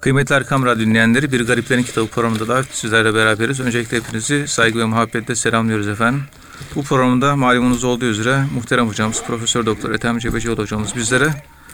[0.00, 3.60] Kıymetli Erkam Radyo dinleyenleri Bir Gariplerin Kitabı programında da sizlerle beraberiz.
[3.60, 6.22] Öncelikle hepinizi saygı ve muhabbetle selamlıyoruz efendim.
[6.74, 11.30] Bu programda malumunuz olduğu üzere muhterem hocamız Profesör Doktor Ethem Cebecioğlu hocamız bizlere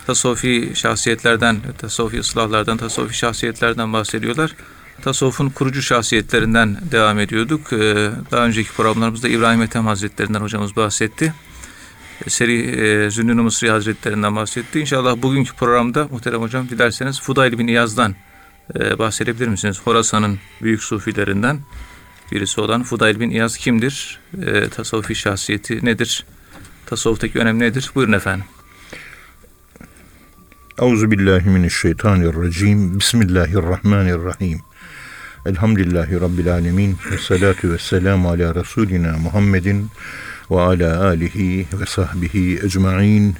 [0.06, 4.54] tasavvufi şahsiyetlerden, tasavvufi ıslahlardan, tasavvufi şahsiyetlerden bahsediyorlar.
[5.02, 7.72] Tasavvufun kurucu şahsiyetlerinden devam ediyorduk.
[7.72, 11.34] Ee, Daha önceki programlarımızda İbrahim Ethem Hazretlerinden hocamız bahsetti.
[12.28, 14.80] Seri e, Zünnün-i Mısri Hazretlerinden bahsetti.
[14.80, 18.14] İnşallah bugünkü programda muhterem hocam dilerseniz Fudayl bin İyaz'dan
[18.74, 19.80] e, bahsedebilir misiniz?
[19.84, 21.60] Horasan'ın büyük sufilerinden
[22.32, 24.20] birisi olan Fudayl bin İyaz kimdir?
[24.46, 26.26] E, tasavvufi şahsiyeti nedir?
[26.86, 27.90] Tasavvuftaki önem nedir?
[27.94, 28.44] Buyurun efendim.
[30.78, 32.98] Euzu billahi mineşşeytanirracim.
[32.98, 34.60] Bismillahirrahmanirrahim.
[35.46, 36.96] Elhamdülillahi rabbil alamin.
[37.10, 39.90] Ve salatu vesselam ala Resulina Muhammedin
[40.50, 43.36] ve ala alihi ve sahbihi ecmaîn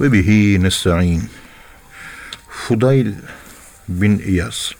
[0.00, 1.22] ve bihi nestaîn.
[2.48, 3.12] Fudayl
[3.88, 4.72] bin İyaz.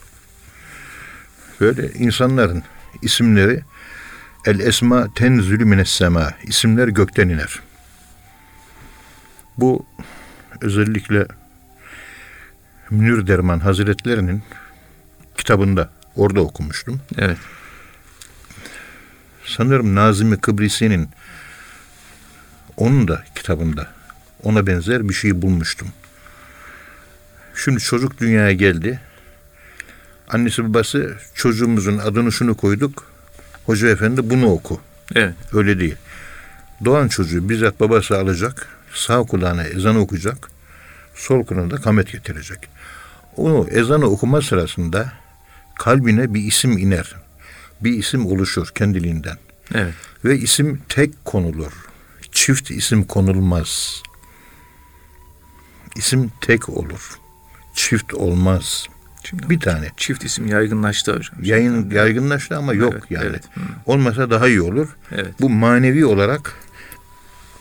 [1.61, 2.63] Böyle insanların
[3.03, 3.63] isimleri
[4.47, 6.31] El esma tenzülü mines sema.
[6.43, 7.61] İsimler gökten iner.
[9.59, 9.87] Bu
[10.61, 11.27] özellikle
[12.91, 14.43] Münir Derman Hazretlerinin
[15.37, 17.01] kitabında orada okumuştum.
[17.19, 17.39] Evet.
[19.45, 21.09] Sanırım Nazım-ı Kıbrisi'nin
[22.77, 23.89] onun da kitabında
[24.43, 25.89] ona benzer bir şey bulmuştum.
[27.65, 29.01] Şimdi çocuk dünyaya geldi.
[30.29, 33.07] Annesi babası çocuğumuzun adını şunu koyduk.
[33.67, 34.81] Hoca efendi bunu oku.
[35.15, 35.35] Evet.
[35.53, 35.97] Öyle değil.
[36.85, 38.69] Doğan çocuğu bizzat babası alacak.
[38.95, 40.51] Sağ kulağına ezan okuyacak.
[41.15, 42.59] Sol kulağına da kamet getirecek.
[43.37, 45.13] Onu ezanı okuma sırasında
[45.79, 47.15] kalbine bir isim iner.
[47.81, 49.37] Bir isim oluşur kendiliğinden.
[49.75, 49.95] Evet.
[50.25, 51.73] Ve isim tek konulur.
[52.33, 54.03] Çift isim konulmaz.
[55.97, 57.11] İsim tek olur.
[57.75, 58.87] Çift olmaz.
[59.25, 59.91] Şimdi Bir tane.
[59.97, 61.37] çift isim yaygınlaştı hocam.
[61.45, 63.27] Yayın yaygınlaştı ama yok Evet, yani.
[63.27, 63.45] evet.
[63.55, 63.61] Hı.
[63.87, 64.89] Olmasa daha iyi olur.
[65.13, 65.35] Evet.
[65.41, 66.55] Bu manevi olarak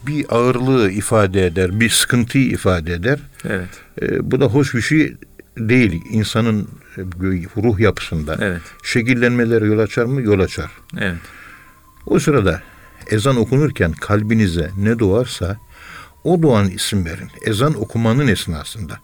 [0.08, 3.20] bir ağırlığı ifade eder, bir sıkıntıyı ifade eder.
[3.46, 3.70] Evet.
[4.02, 5.16] Ee, bu da hoş bir şey
[5.58, 6.02] değil.
[6.12, 6.68] İnsanın
[6.98, 7.02] e,
[7.64, 8.38] ruh yapısında.
[8.42, 8.62] Evet.
[8.84, 10.22] Şekillenmelere yol açar mı?
[10.22, 10.72] Yol açar.
[10.98, 11.18] Evet.
[12.06, 12.62] O sırada
[13.12, 15.58] ezan okunurken kalbinize ne doğarsa
[16.24, 17.30] o doğan isim verin.
[17.46, 19.00] Ezan okumanın esnasında.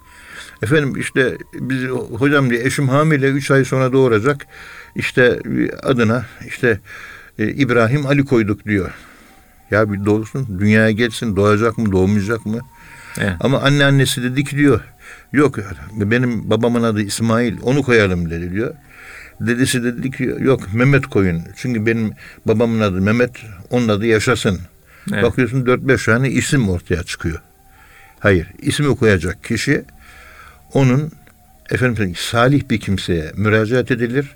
[0.63, 4.47] Efendim işte biz hocam diye eşim hamile 3 ay sonra doğuracak.
[4.95, 5.39] İşte
[5.83, 6.79] adına işte
[7.39, 8.91] e, İbrahim Ali koyduk diyor.
[9.71, 12.59] Ya bir doğsun dünyaya gelsin doğacak mı doğmayacak mı?
[13.19, 13.33] Evet.
[13.39, 14.81] Ama anne annesi dedi ki diyor
[15.33, 15.57] yok
[15.91, 18.73] benim babamın adı İsmail onu koyalım dedi diyor.
[19.41, 21.41] Dedesi dedi ki yok Mehmet koyun.
[21.55, 22.11] Çünkü benim
[22.45, 23.31] babamın adı Mehmet
[23.69, 24.59] onun adı yaşasın.
[25.13, 25.23] Evet.
[25.23, 27.41] Bakıyorsun 4-5 tane isim ortaya çıkıyor.
[28.19, 29.83] Hayır ismi koyacak kişi
[30.73, 31.11] onun
[31.69, 34.35] efendim salih bir kimseye müracaat edilir.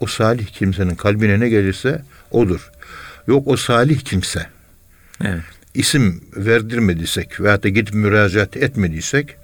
[0.00, 2.70] O salih kimsenin kalbine ne gelirse odur.
[3.26, 4.46] Yok o salih kimse
[5.24, 5.40] Evet.
[5.74, 9.36] isim verdirmediysek veyahut da gidip müracaat etmediysek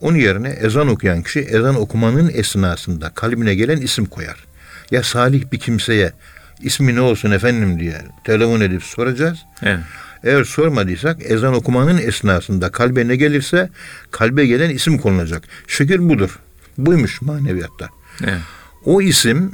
[0.00, 4.44] onun yerine ezan okuyan kişi ezan okumanın esnasında kalbine gelen isim koyar.
[4.90, 6.12] Ya salih bir kimseye
[6.60, 9.38] ismi ne olsun efendim diye telefon edip soracağız.
[9.62, 9.78] Evet.
[10.24, 13.70] Eğer sormadıysak ezan okumanın esnasında kalbe ne gelirse
[14.10, 15.42] kalbe gelen isim konulacak.
[15.66, 16.38] Şekil budur.
[16.78, 17.88] Buymuş maneviyatta.
[18.24, 18.40] Evet.
[18.84, 19.52] O isim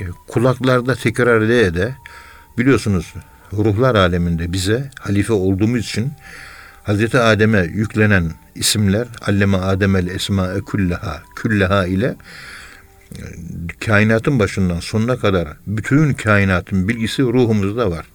[0.00, 1.94] e, kulaklarda tekrar ede ede
[2.58, 3.14] biliyorsunuz
[3.52, 6.12] ruhlar aleminde bize halife olduğumuz için
[6.82, 12.16] Hazreti Adem'e yüklenen isimler Alleme Ademel Esma'e Külleha Külleha ile
[13.16, 13.22] e,
[13.86, 18.06] kainatın başından sonuna kadar bütün kainatın bilgisi ruhumuzda var.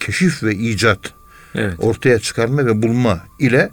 [0.00, 1.12] Keşif ve icat
[1.54, 1.74] Evet.
[1.78, 3.70] ortaya çıkarma ve bulma ile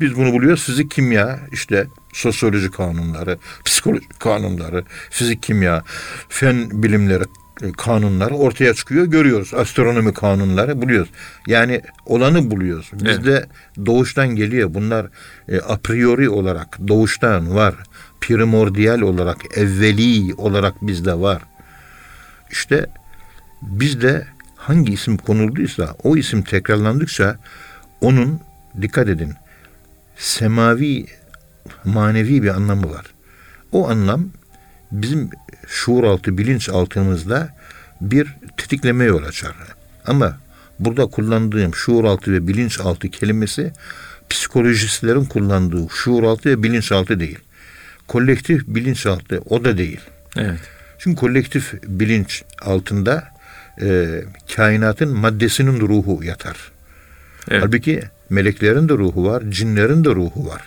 [0.00, 0.64] biz bunu buluyoruz.
[0.64, 5.84] Fizik, kimya, işte sosyoloji kanunları, psikoloji kanunları, fizik, kimya,
[6.28, 7.24] fen bilimleri
[7.76, 9.06] kanunları ortaya çıkıyor.
[9.06, 9.54] Görüyoruz.
[9.54, 11.10] Astronomi kanunları buluyoruz.
[11.46, 12.90] Yani olanı buluyoruz.
[12.92, 13.46] Bizde
[13.86, 14.74] doğuştan geliyor.
[14.74, 15.06] Bunlar
[15.48, 17.74] e, a priori olarak doğuştan var.
[18.20, 21.42] Primordial olarak, evveli olarak bizde var.
[22.50, 22.86] İşte
[23.62, 27.38] bizde hangi isim konulduysa o isim tekrarlandıkça
[28.00, 28.40] onun
[28.82, 29.34] dikkat edin
[30.16, 31.06] semavi
[31.84, 33.06] manevi bir anlamı var.
[33.72, 34.30] O anlam
[34.92, 35.30] bizim
[35.66, 37.48] şuur altı bilinç altımızda
[38.00, 39.54] bir tetikleme yol açar.
[40.06, 40.38] Ama
[40.78, 43.72] burada kullandığım şuur altı ve bilinç altı kelimesi
[44.30, 47.38] psikolojistlerin kullandığı şuur altı ve bilinç altı değil.
[48.08, 50.00] Kolektif bilinç altı o da değil.
[50.36, 50.60] Evet.
[50.98, 53.28] Çünkü kolektif bilinç altında
[53.82, 54.08] e,
[54.56, 56.56] kainatın maddesinin ruhu yatar.
[57.50, 57.62] Evet.
[57.62, 60.62] Halbuki meleklerin de ruhu var, cinlerin de ruhu var.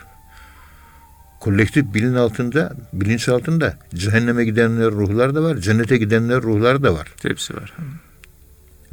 [1.44, 7.08] Kolektif bilin altında, bilinç altında cehenneme gidenler ruhlar da var, cennete gidenler ruhlar da var.
[7.22, 7.74] Hepsi var.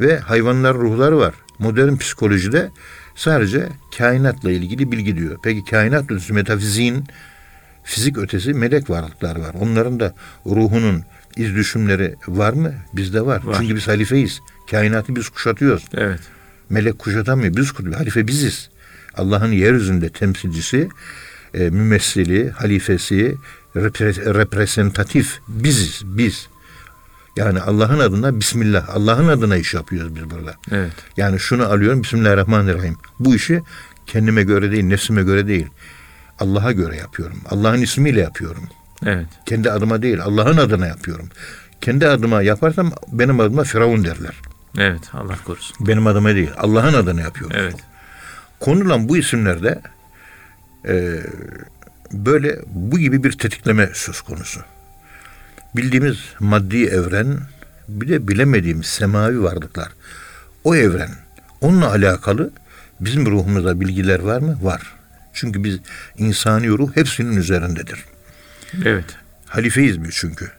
[0.01, 1.35] Ve hayvanlar ruhları var.
[1.59, 2.71] Modern psikolojide
[3.17, 3.69] sadece
[3.99, 5.39] kainatla ilgili bilgi diyor.
[5.45, 7.05] Peki kainat ötesi metafiziğin
[7.85, 9.55] fizik ötesi melek varlıklar var.
[9.61, 10.15] Onların da
[10.47, 11.03] ruhunun
[11.37, 12.73] iz düşümleri var mı?
[12.93, 13.45] Bizde var.
[13.45, 13.57] Var.
[13.61, 14.41] Çünkü biz halifeyiz.
[14.71, 15.85] Kainatı biz kuşatıyoruz.
[15.95, 16.21] Evet.
[16.71, 17.57] Melek kuşatamıyor.
[17.57, 18.01] Biz kuşatıyoruz.
[18.01, 18.71] Halife biziz.
[19.15, 20.89] Allah'ın yeryüzünde temsilcisi,
[21.55, 23.37] e, mümessili, halifesi,
[23.77, 26.03] repre- representatif biziz.
[26.05, 26.49] Biz.
[27.37, 28.89] Yani Allah'ın adına Bismillah.
[28.89, 30.55] Allah'ın adına iş yapıyoruz biz burada.
[30.71, 30.93] Evet.
[31.17, 32.97] Yani şunu alıyorum Bismillahirrahmanirrahim.
[33.21, 33.63] Bu işi
[34.07, 35.67] kendime göre değil, nefsime göre değil.
[36.39, 37.37] Allah'a göre yapıyorum.
[37.51, 38.69] Allah'ın ismiyle yapıyorum.
[39.07, 39.27] Evet.
[39.47, 41.29] Kendi adıma değil, Allah'ın adına yapıyorum.
[41.81, 44.35] Kendi adıma yaparsam benim adıma Firavun derler.
[44.79, 45.01] Evet.
[45.13, 45.77] Allah korusun.
[45.87, 47.57] Benim adıma değil, Allah'ın adına yapıyorum.
[47.61, 47.77] Evet.
[48.61, 49.83] Konulan bu isimlerde
[50.89, 51.21] e,
[52.13, 54.61] böyle bu gibi bir tetikleme söz konusu.
[55.77, 57.39] Bildiğimiz maddi evren
[57.89, 59.89] bir de bilemediğimiz semavi varlıklar.
[60.65, 61.11] O evren
[61.61, 62.51] onunla alakalı
[63.01, 64.59] bizim ruhumuzda bilgiler var mı?
[64.63, 64.83] Var.
[65.33, 65.79] Çünkü biz
[66.19, 68.05] insani ruh hepsinin üzerindedir.
[68.85, 69.05] Evet.
[69.47, 70.51] Halifeyiz biz çünkü.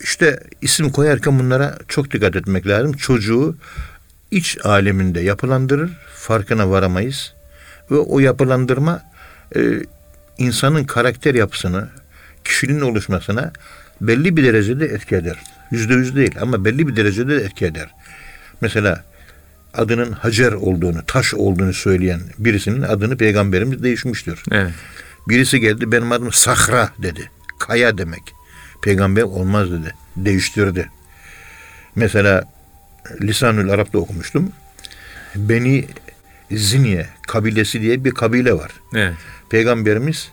[0.00, 2.92] İşte isim koyarken bunlara çok dikkat etmek lazım.
[2.92, 3.56] Çocuğu
[4.30, 7.34] iç aleminde yapılandırır, farkına varamayız.
[7.90, 9.02] Ve o yapılandırma
[9.56, 9.60] e,
[10.38, 11.88] insanın karakter yapısını,
[12.44, 13.52] kişiliğin oluşmasına
[14.00, 15.38] belli bir derecede etki eder.
[15.70, 17.90] Yüzde yüz değil ama belli bir derecede etki eder.
[18.60, 19.04] Mesela
[19.74, 24.42] adının Hacer olduğunu, taş olduğunu söyleyen birisinin adını peygamberimiz değişmiştir.
[24.50, 24.72] Evet.
[25.28, 27.30] Birisi geldi benim adım Sahra dedi.
[27.58, 28.22] Kaya demek.
[28.82, 29.94] Peygamber olmaz dedi.
[30.16, 30.88] Değiştirdi.
[31.94, 32.44] Mesela
[33.22, 34.52] Lisanül Arap'ta okumuştum.
[35.36, 35.86] Beni
[36.50, 38.70] Zinye kabilesi diye bir kabile var.
[38.94, 39.14] Evet.
[39.50, 40.32] Peygamberimiz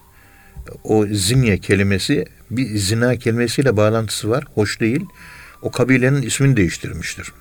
[0.84, 4.44] o Zinye kelimesi bir zina kelimesiyle bağlantısı var.
[4.54, 5.06] Hoş değil.
[5.62, 7.34] O kabilenin ismini değiştirmiştir.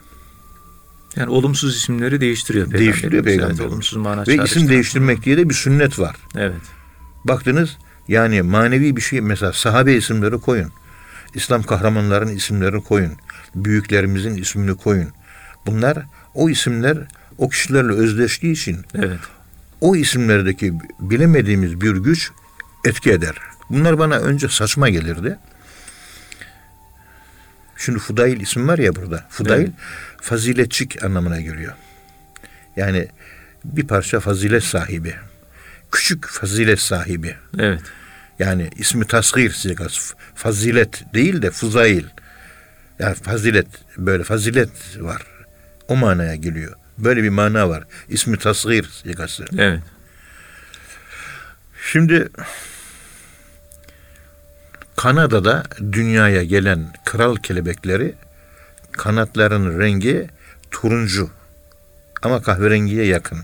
[1.17, 2.87] Yani olumsuz isimleri değiştiriyor peygamber.
[2.87, 3.65] Değiştiriyor peygamber.
[3.65, 6.17] olumsuz mana Ve isim değiştirmek diye de bir sünnet var.
[6.37, 6.63] Evet.
[7.25, 7.77] Baktınız
[8.09, 10.73] yani manevi bir şey mesela sahabe isimleri koyun.
[11.35, 13.13] İslam kahramanların isimlerini koyun.
[13.55, 15.09] Büyüklerimizin ismini koyun.
[15.67, 15.99] Bunlar
[16.35, 16.99] o isimler
[17.39, 19.21] o kişilerle özdeştiği için Evet.
[19.81, 22.31] O isimlerdeki bilemediğimiz bir güç
[22.85, 23.35] etki eder.
[23.71, 25.39] Bunlar bana önce saçma gelirdi.
[27.77, 29.27] Şimdi Fudail isim var ya burada.
[29.31, 29.73] Fudail Evet.
[30.21, 31.73] faziletçik anlamına geliyor.
[32.77, 33.09] Yani
[33.65, 35.15] bir parça fazilet sahibi.
[35.93, 37.37] Küçük fazilet sahibi.
[37.59, 37.81] Evet.
[38.39, 40.15] Yani ismi tasgir sigası.
[40.35, 42.05] Fazilet değil de fuzail.
[42.99, 43.67] Yani fazilet
[43.97, 45.23] böyle fazilet var.
[45.89, 46.73] O manaya geliyor.
[46.99, 47.85] Böyle bir mana var.
[48.09, 49.45] İsmi tasgir sigası.
[49.59, 49.81] Evet.
[51.93, 52.29] Şimdi
[54.97, 55.63] Kanada'da
[55.93, 58.15] dünyaya gelen kral kelebekleri
[58.93, 60.29] kanatlarının rengi
[60.71, 61.31] turuncu
[62.23, 63.39] ama kahverengiye yakın.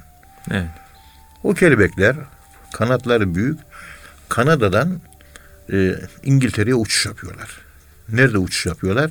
[0.50, 0.70] Evet.
[1.42, 2.16] O kelebekler
[2.72, 3.58] kanatları büyük.
[4.28, 5.00] Kanada'dan
[5.72, 7.60] e, İngiltere'ye uçuş yapıyorlar.
[8.08, 9.10] Nerede uçuş yapıyorlar?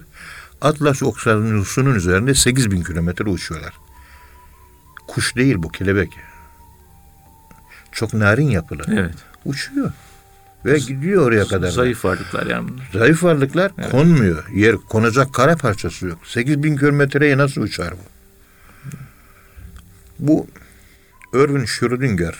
[0.62, 3.74] Atlas Okyanusu'nun üzerinde 8000 kilometre uçuyorlar.
[5.10, 6.18] Kuş değil bu kelebek.
[7.92, 8.84] Çok narin yapılı.
[8.92, 9.16] Evet.
[9.46, 9.92] Uçuyor.
[10.66, 11.62] Ve gidiyor oraya kadar.
[11.62, 11.72] da.
[11.72, 12.90] Zayıf varlıklar yani bunlar.
[12.94, 14.50] Zayıf varlıklar konmuyor.
[14.50, 16.28] Yer konacak kara parçası yok.
[16.28, 18.04] 8000 kilometreye nasıl uçar bu?
[20.20, 20.48] Bu
[21.34, 22.36] Erwin Schrödinger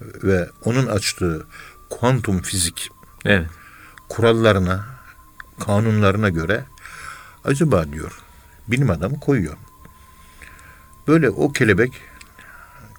[0.00, 1.46] ve onun açtığı
[1.90, 2.90] kuantum fizik
[3.24, 3.46] Evet.
[4.08, 4.86] kurallarına,
[5.60, 6.64] kanunlarına göre
[7.44, 8.12] acaba diyor
[8.68, 9.56] bilim adamı koyuyor.
[11.08, 11.92] Böyle o kelebek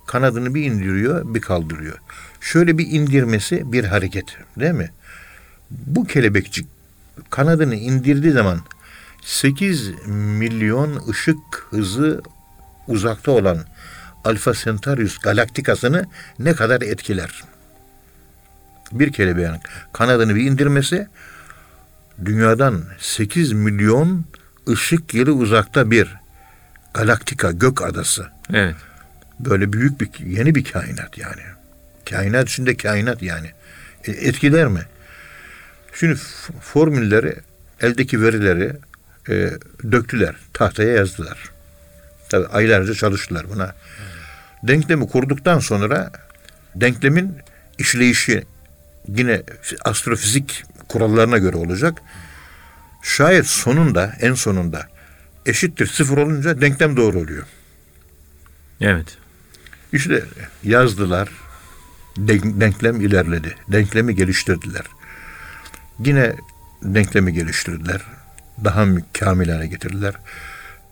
[0.07, 1.98] kanadını bir indiriyor, bir kaldırıyor.
[2.41, 4.91] Şöyle bir indirmesi bir hareket, değil mi?
[5.72, 6.67] Bu kelebekçik
[7.29, 8.60] kanadını indirdiği zaman
[9.22, 12.22] 8 milyon ışık hızı
[12.88, 13.57] uzakta olan
[14.24, 16.05] Alfa Centaurus galaktikasını
[16.39, 17.43] ne kadar etkiler?
[18.91, 19.55] Bir kelebeğin
[19.93, 21.07] kanadını bir indirmesi
[22.25, 24.25] dünyadan 8 milyon
[24.69, 26.23] ışık yılı uzakta bir
[26.94, 28.28] galaktika gök adası.
[28.54, 28.76] Evet.
[29.40, 31.42] Böyle büyük bir yeni bir kainat yani.
[32.10, 33.52] Kainat içinde kainat yani.
[34.06, 34.82] E, etkiler mi?
[36.00, 36.16] Şimdi
[36.62, 37.36] formülleri,
[37.82, 38.76] eldeki verileri
[39.30, 39.50] e,
[39.92, 41.50] döktüler, tahtaya yazdılar.
[42.30, 43.76] Tabii aylarca çalıştılar buna.
[44.64, 46.12] Denklemi kurduktan sonra
[46.76, 47.38] denklemin
[47.78, 48.44] işleyişi
[49.08, 52.02] yine fi- astrofizik kurallarına göre olacak.
[53.04, 54.88] Şayet sonunda, en sonunda
[55.46, 57.44] eşittir sıfır olunca denklem doğru oluyor.
[58.82, 59.18] Evet.
[59.94, 60.24] İşte
[60.64, 61.30] yazdılar,
[62.18, 63.56] Den- denklem ilerledi.
[63.68, 64.86] Denklemi geliştirdiler.
[66.00, 66.36] Yine
[66.84, 68.02] denklemi geliştirdiler.
[68.64, 68.86] Daha
[69.20, 70.14] kamil hale getirdiler.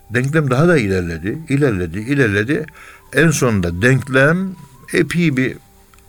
[0.10, 2.65] Denklem daha da ilerledi, ilerledi, ilerledi.
[3.13, 4.55] En sonunda denklem
[4.93, 5.58] epey bir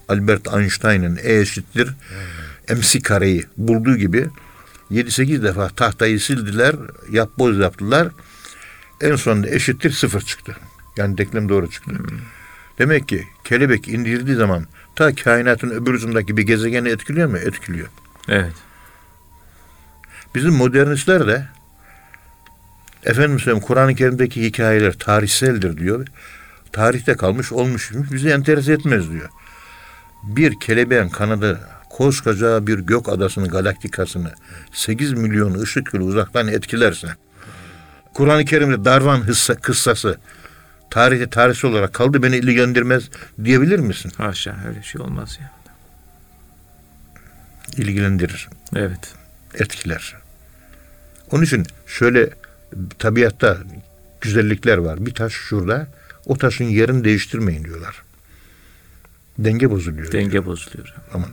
[0.09, 1.95] Albert Einstein'ın E eşittir
[2.69, 4.27] MC kareyi bulduğu gibi
[4.91, 6.77] 7-8 defa tahtayı sildiler,
[7.11, 8.09] yapboz yaptılar.
[9.03, 10.57] En sonunda eşittir sıfır çıktı.
[10.97, 11.93] Yani denklem doğru çıktı.
[12.79, 14.67] Demek ki kelebek indirdiği zaman
[14.97, 17.37] ta kainatın öbür ucundaki bir gezegeni etkiliyor mu?
[17.37, 17.89] Etkiliyor.
[18.29, 18.53] Evet.
[20.35, 21.49] Bizim modernistler de
[23.05, 26.07] efendim söyleyeyim Kur'an-ı Kerim'deki hikayeler tarihseldir diyor.
[26.73, 29.29] Tarihte kalmış olmuş bizi enterese etmez diyor.
[30.23, 34.33] Bir kelebeğin kanadı koskoca bir gök adasını galaktikasını
[34.73, 37.09] 8 milyon ışık yılı uzaktan etkilerse
[38.15, 40.19] Kur'an-ı Kerim'de Darvan hıssa, kıssası
[40.91, 43.11] tarihte tarihsel olarak kaldı beni ilgilendirmez
[43.45, 44.13] diyebilir misin?
[44.17, 45.51] Haşa öyle şey olmaz ya.
[47.77, 48.49] İlgilendirir.
[48.77, 49.15] Evet.
[49.55, 50.15] etkiler.
[51.31, 52.31] Onun için şöyle
[52.99, 53.59] tabiatta
[54.21, 55.07] güzellikler var.
[55.07, 55.87] Bir taş şurada,
[56.27, 58.03] o taşın yerini değiştirmeyin diyorlar.
[59.39, 60.13] Denge bozuluyor.
[60.13, 60.95] Denge bozuluyor.
[61.15, 61.27] Ama,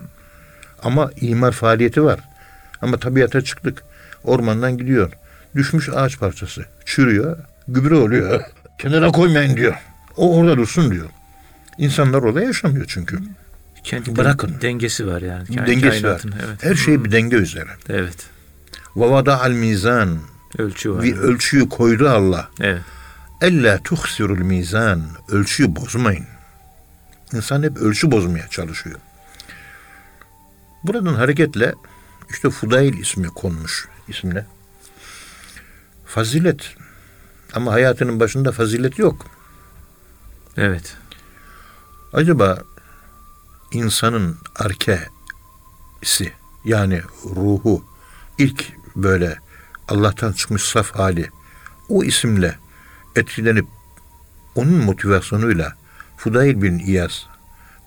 [0.83, 2.19] ama imar faaliyeti var.
[2.81, 3.83] Ama tabiata çıktık.
[4.23, 5.11] Ormandan gidiyor.
[5.55, 6.65] Düşmüş ağaç parçası.
[6.85, 7.37] Çürüyor.
[7.67, 8.41] Gübre oluyor.
[8.79, 9.75] Kenara koymayın diyor.
[10.17, 11.09] O orada dursun diyor.
[11.77, 13.19] İnsanlar orada yaşamıyor çünkü.
[13.83, 14.55] Kendi Bırakın.
[14.61, 15.47] dengesi var yani.
[15.47, 16.21] Kain- Dengesi var.
[16.47, 16.63] Evet.
[16.63, 17.69] Her şey bir denge üzere.
[17.89, 18.25] Evet.
[18.95, 20.19] Ve vada al mizan.
[20.57, 21.03] Ölçü var.
[21.03, 22.49] Bir ölçüyü koydu Allah.
[22.61, 22.81] Evet.
[23.41, 25.01] Elle tuhsirul mizan.
[25.29, 26.25] Ölçüyü bozmayın.
[27.33, 28.99] İnsan hep ölçü bozmaya çalışıyor.
[30.83, 31.73] Buradan hareketle
[32.29, 34.45] işte Fudail ismi konmuş isimle.
[36.09, 36.75] Fazilet.
[37.53, 39.25] Ama hayatının başında fazilet yok.
[40.57, 40.97] Evet.
[42.13, 42.63] Acaba
[43.71, 46.33] insanın arkesi
[46.65, 47.85] yani ruhu
[48.37, 49.37] ilk böyle
[49.87, 51.29] Allah'tan çıkmış saf hali
[51.89, 52.55] o isimle
[53.15, 53.67] etkilenip
[54.55, 55.73] onun motivasyonuyla
[56.17, 57.25] Fudail bin İyaz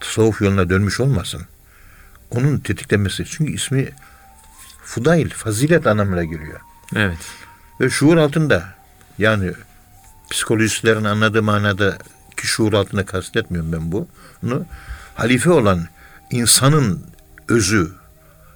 [0.01, 1.43] tasavvuf yoluna dönmüş olmasın.
[2.31, 3.25] Onun tetiklemesi.
[3.25, 3.91] Çünkü ismi
[4.85, 6.61] Fudail, fazilet anlamına giriyor.
[6.97, 7.19] Evet.
[7.81, 8.65] Ve şuur altında
[9.19, 9.53] yani
[10.31, 11.99] psikolojistlerin anladığı manada
[12.37, 14.67] ki şuur altında kastetmiyorum ben bunu.
[15.15, 15.87] Halife olan
[16.31, 17.07] insanın
[17.49, 17.93] özü,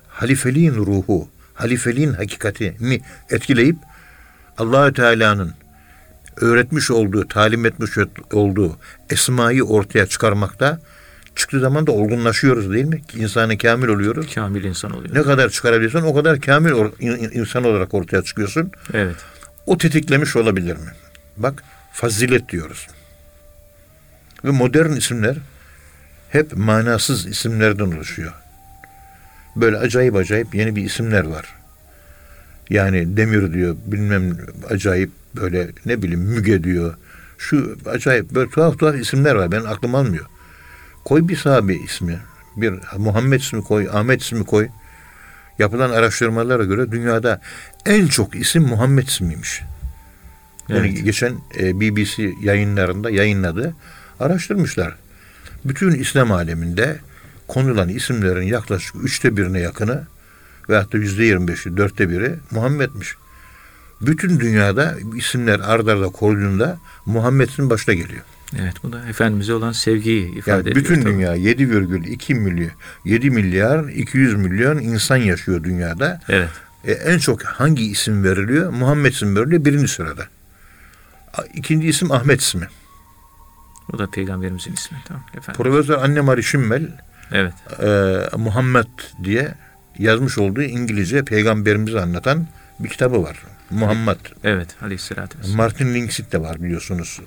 [0.09, 3.77] halifeliğin ruhu, halifeliğin hakikatini etkileyip
[4.59, 5.55] Allahü Teala'nın
[6.37, 7.91] öğretmiş olduğu, talim etmiş
[8.33, 8.79] olduğu
[9.11, 10.81] esmayı ortaya çıkarmakta
[11.37, 13.03] çıktığı zaman da olgunlaşıyoruz değil mi?
[13.15, 14.35] İnsanı kamil oluyoruz.
[14.35, 15.15] Kamil insan oluyor.
[15.15, 16.73] Ne kadar çıkarabiliyorsan o kadar kamil
[17.33, 18.73] insan olarak ortaya çıkıyorsun.
[18.95, 19.17] Evet.
[19.67, 20.93] O tetiklemiş olabilir mi?
[21.37, 21.63] Bak
[21.93, 22.87] fazilet diyoruz.
[24.45, 25.37] Ve modern isimler
[26.31, 28.33] hep manasız isimlerden oluşuyor.
[29.57, 31.55] Böyle acayip acayip yeni bir isimler var.
[32.71, 34.39] Yani demir diyor, bilmem
[34.71, 36.95] acayip böyle ne bileyim müge diyor.
[37.39, 39.53] Şu acayip böyle tuhaf tuhaf isimler var.
[39.53, 40.27] Ben aklım almıyor.
[41.07, 42.19] Koy bir sahabe ismi.
[42.57, 44.69] Bir Muhammed ismi koy, Ahmet ismi koy.
[45.59, 47.41] Yapılan araştırmalara göre dünyada
[47.87, 49.63] en çok isim Muhammed ismiymiş.
[50.69, 51.05] Yani Evet.
[51.05, 53.75] geçen e, BBC yayınlarında yayınladı.
[54.21, 54.97] Araştırmışlar.
[55.65, 56.99] Bütün İslam aleminde
[57.49, 60.07] konulan isimlerin yaklaşık üçte birine yakını
[60.69, 63.15] veyahut da yüzde yirmi beşi, dörtte biri Muhammed'miş.
[64.01, 68.23] Bütün dünyada isimler ardarda arda koyduğunda Muhammed'in başta geliyor.
[68.61, 68.75] Evet.
[68.83, 70.77] Bu da Efendimiz'e olan sevgiyi ifade Yani ediyor.
[70.77, 71.13] bütün tabii.
[71.13, 72.71] dünya 7,2 milyon
[73.05, 76.21] 7 milyar 200 milyon insan yaşıyor dünyada.
[76.29, 76.49] Evet.
[76.85, 78.71] E, en çok hangi isim veriliyor?
[78.73, 80.27] Muhammed isim veriliyor birinci sırada.
[81.55, 82.69] İkinci isim Ahmet ismi.
[83.93, 84.99] O da peygamberimizin ismi.
[85.05, 85.63] Tamam efendim.
[85.63, 86.89] Profesör Anne Marie Schimmel
[87.33, 87.55] Evet.
[87.83, 88.87] e, Muhammed
[89.25, 89.55] diye
[89.99, 92.47] yazmış olduğu İngilizce peygamberimizi anlatan
[92.81, 93.43] bir kitabı var.
[93.71, 94.17] Muhammed.
[94.45, 94.69] Evet.
[94.83, 95.57] Aleyhisselatü vesselam.
[95.57, 97.21] Martin Linksit de var biliyorsunuz.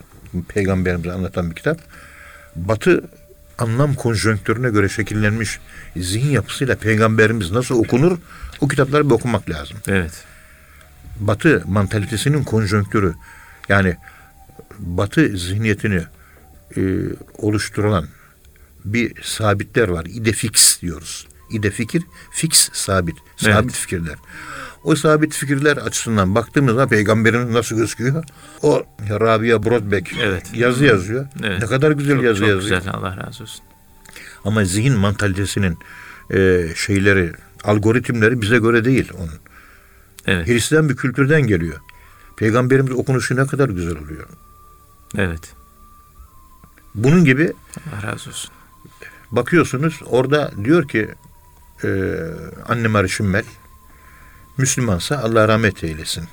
[0.47, 1.79] Peygamberimizi anlatan bir kitap.
[2.55, 3.03] Batı
[3.57, 5.59] anlam konjonktürüne göre şekillenmiş
[5.97, 8.17] zihin yapısıyla peygamberimiz nasıl okunur
[8.61, 9.77] o kitapları bir okumak lazım.
[9.87, 10.23] Evet.
[11.19, 13.13] Batı mantalitesinin konjonktürü
[13.69, 13.97] yani
[14.79, 16.03] Batı zihniyetini
[16.77, 16.81] e,
[17.37, 18.07] oluşturulan
[18.85, 20.05] bir sabitler var.
[20.05, 21.27] İde fix diyoruz.
[21.49, 23.15] İde fikir, fix sabit.
[23.37, 23.71] Sabit Evet.
[23.71, 24.15] fikirler.
[24.83, 28.23] O sabit fikirler açısından baktığımız zaman peygamberimiz nasıl gözüküyor?
[28.61, 30.51] O Rabia Brodbeck Evet.
[30.53, 31.27] yazı yazıyor.
[31.43, 31.59] Evet.
[31.61, 32.77] Ne kadar güzel Çok, yazı çok yazıyor.
[32.79, 32.93] güzel.
[32.93, 33.61] Allah razı olsun.
[34.45, 35.77] Ama zihin mantalitesinin
[36.33, 37.31] e, şeyleri,
[37.63, 39.39] algoritmleri bize göre değil onun.
[40.25, 40.47] Evet.
[40.47, 41.79] Hristiyan bir kültürden geliyor.
[42.37, 44.27] Peygamberimiz okunuşu ne kadar güzel oluyor.
[45.17, 45.53] Evet.
[46.95, 47.53] Bunun gibi
[47.93, 48.51] Allah razı olsun.
[49.31, 51.09] bakıyorsunuz orada diyor ki
[51.83, 51.89] e,
[52.67, 53.43] annem Arışimmel
[54.57, 56.23] Müslümansa Allah rahmet eylesin.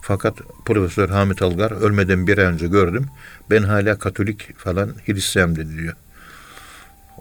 [0.00, 3.06] Fakat Profesör Hamit Algar ölmeden bir ay önce gördüm.
[3.50, 5.94] Ben hala Katolik falan Hristiyan dedi diyor.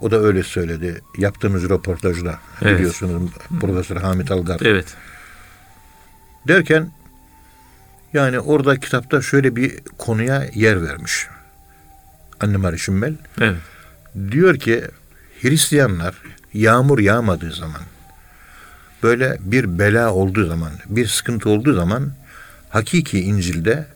[0.01, 1.01] O da öyle söyledi.
[1.17, 2.77] Yaptığımız röportajda Evet.
[2.79, 3.31] biliyorsunuz
[3.61, 4.59] Profesör Hamit Algar.
[4.61, 4.95] Evet.
[6.47, 6.91] Derken
[8.13, 11.27] yani orada kitapta şöyle bir konuya yer vermiş.
[12.39, 13.15] Annem Arışimmel.
[13.41, 13.57] Evet.
[14.31, 14.83] Diyor ki
[15.41, 16.15] Hristiyanlar
[16.53, 17.81] yağmur yağmadığı zaman
[19.03, 22.11] böyle bir bela olduğu zaman, bir sıkıntı olduğu zaman
[22.69, 23.87] hakiki İncil'de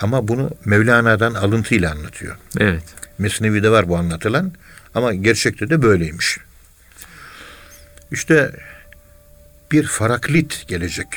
[0.00, 2.36] ama bunu Mevlana'dan alıntıyla anlatıyor.
[2.58, 2.82] Evet.
[3.18, 4.52] Mesnevi'de var bu anlatılan
[4.94, 6.38] ama gerçekte de böyleymiş.
[8.12, 8.52] İşte
[9.72, 11.08] bir faraklit gelecek.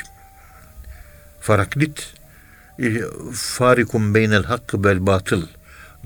[1.40, 2.14] Faraklit
[3.32, 5.46] farikum beynel hakkı bel batıl.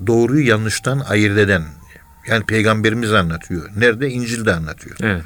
[0.07, 1.63] Doğruyu yanlıştan ayırt eden.
[2.27, 3.69] Yani peygamberimiz anlatıyor.
[3.77, 4.09] Nerede?
[4.09, 4.95] İncil'de anlatıyor.
[5.01, 5.25] Evet.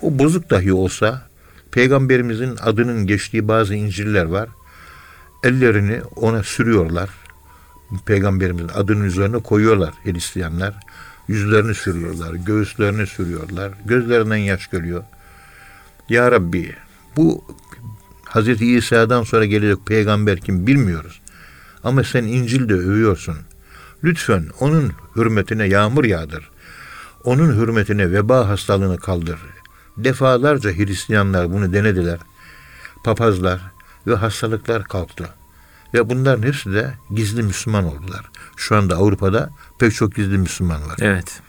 [0.00, 1.28] O bozuk dahi olsa
[1.70, 4.48] peygamberimizin adının geçtiği bazı İncil'ler var.
[5.44, 7.10] Ellerini ona sürüyorlar.
[8.06, 10.74] Peygamberimizin adının üzerine koyuyorlar Hristiyanlar.
[11.28, 13.72] Yüzlerini sürüyorlar, göğüslerini sürüyorlar.
[13.84, 15.04] Gözlerinden yaş geliyor.
[16.08, 16.74] Ya Rabbi
[17.16, 17.44] bu
[18.24, 21.20] Hazreti İsa'dan sonra gelecek peygamber kim bilmiyoruz.
[21.84, 23.36] Ama sen İncil'de övüyorsun.
[24.04, 26.50] Lütfen onun hürmetine yağmur yağdır.
[27.24, 29.38] Onun hürmetine veba hastalığını kaldır.
[29.96, 32.18] Defalarca Hristiyanlar bunu denediler.
[33.04, 33.60] Papazlar
[34.06, 35.28] ve hastalıklar kalktı.
[35.94, 38.30] Ve bunların hepsi de gizli Müslüman oldular.
[38.56, 40.96] Şu anda Avrupa'da pek çok gizli Müslüman var.
[41.00, 41.40] Evet.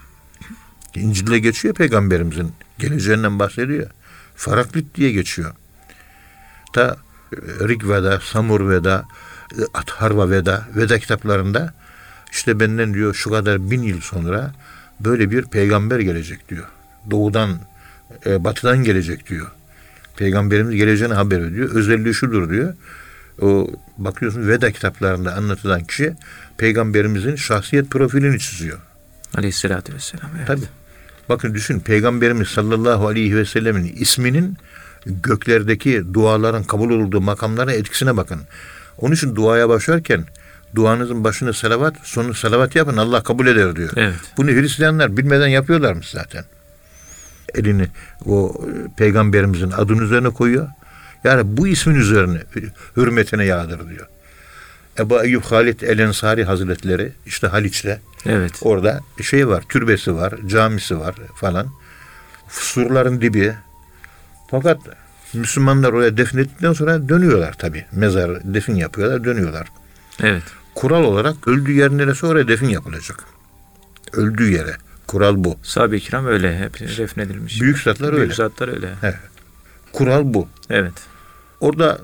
[0.94, 3.90] İncil'de geçiyor peygamberimizin geleceğinden bahsediyor.
[4.36, 5.54] Faraklit diye geçiyor.
[6.72, 6.96] Ta
[7.32, 7.36] e,
[7.68, 9.04] Rig Veda, Samur Veda,
[9.52, 11.74] e, Atharva Veda, Veda kitaplarında
[12.32, 14.52] işte benden diyor şu kadar bin yıl sonra
[15.00, 16.64] böyle bir peygamber gelecek diyor.
[17.10, 17.58] Doğudan,
[18.26, 19.46] e, batıdan gelecek diyor.
[20.16, 21.70] Peygamberimiz geleceğini haber ediyor.
[21.70, 22.74] Özelliği şudur diyor.
[23.42, 26.14] O bakıyorsun Veda kitaplarında anlatılan kişi
[26.58, 28.78] peygamberimizin şahsiyet profilini çiziyor.
[29.34, 30.30] Aleyhissalatü vesselam.
[30.36, 30.46] Evet.
[30.46, 30.68] Tabii.
[31.28, 34.56] Bakın düşün Peygamberimiz sallallahu aleyhi ve sellemin isminin
[35.06, 38.40] göklerdeki duaların kabul olduğu makamlara etkisine bakın.
[38.98, 40.24] Onun için duaya başlarken
[40.74, 43.90] duanızın başını salavat, sonu salavat yapın Allah kabul eder diyor.
[43.96, 44.14] Evet.
[44.36, 46.44] Bunu Hristiyanlar bilmeden yapıyorlarmış zaten.
[47.54, 47.88] Elini
[48.26, 48.64] o
[48.96, 50.68] peygamberimizin adının üzerine koyuyor.
[51.24, 52.42] Yani bu ismin üzerine
[52.96, 54.06] hürmetine yağdır diyor.
[54.98, 58.52] Ebu Eyyub Halid El Ensari Hazretleri işte Haliç'te Evet.
[58.62, 61.66] Orada şey var, türbesi var, camisi var falan.
[62.48, 63.54] Surların dibi.
[64.50, 64.78] Fakat
[65.34, 67.86] Müslümanlar oraya defnettikten sonra dönüyorlar tabi.
[67.92, 69.68] Mezar defin yapıyorlar, dönüyorlar.
[70.22, 70.42] Evet.
[70.74, 73.24] Kural olarak öldüğü yer neresi oraya defin yapılacak.
[74.12, 74.76] Öldüğü yere.
[75.06, 75.56] Kural bu.
[75.62, 76.58] Sahabe-i kiram öyle.
[76.58, 77.60] Hep defnedilmiş.
[77.60, 78.34] Büyük zatlar Büyük öyle.
[78.34, 78.94] zatlar öyle.
[79.92, 80.48] Kural bu.
[80.70, 80.92] Evet.
[81.60, 81.98] Orada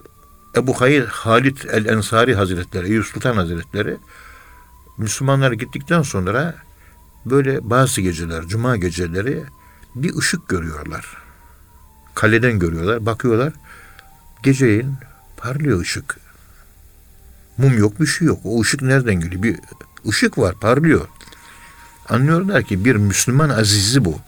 [0.56, 3.96] Ebu Hayr Halid el Ensari Hazretleri, Eyüp Sultan Hazretleri
[4.98, 6.54] Müslümanlar gittikten sonra
[7.26, 9.42] böyle bazı geceler, cuma geceleri
[9.94, 11.16] bir ışık görüyorlar.
[12.14, 13.52] Kaleden görüyorlar, bakıyorlar.
[14.42, 14.94] Geceyin
[15.36, 16.16] parlıyor ışık.
[17.58, 18.40] Mum yok, bir şey yok.
[18.44, 19.42] O ışık nereden geliyor?
[19.42, 19.56] Bir
[20.08, 21.08] ışık var, parlıyor.
[22.08, 24.18] Anlıyorlar ki bir Müslüman azizi bu.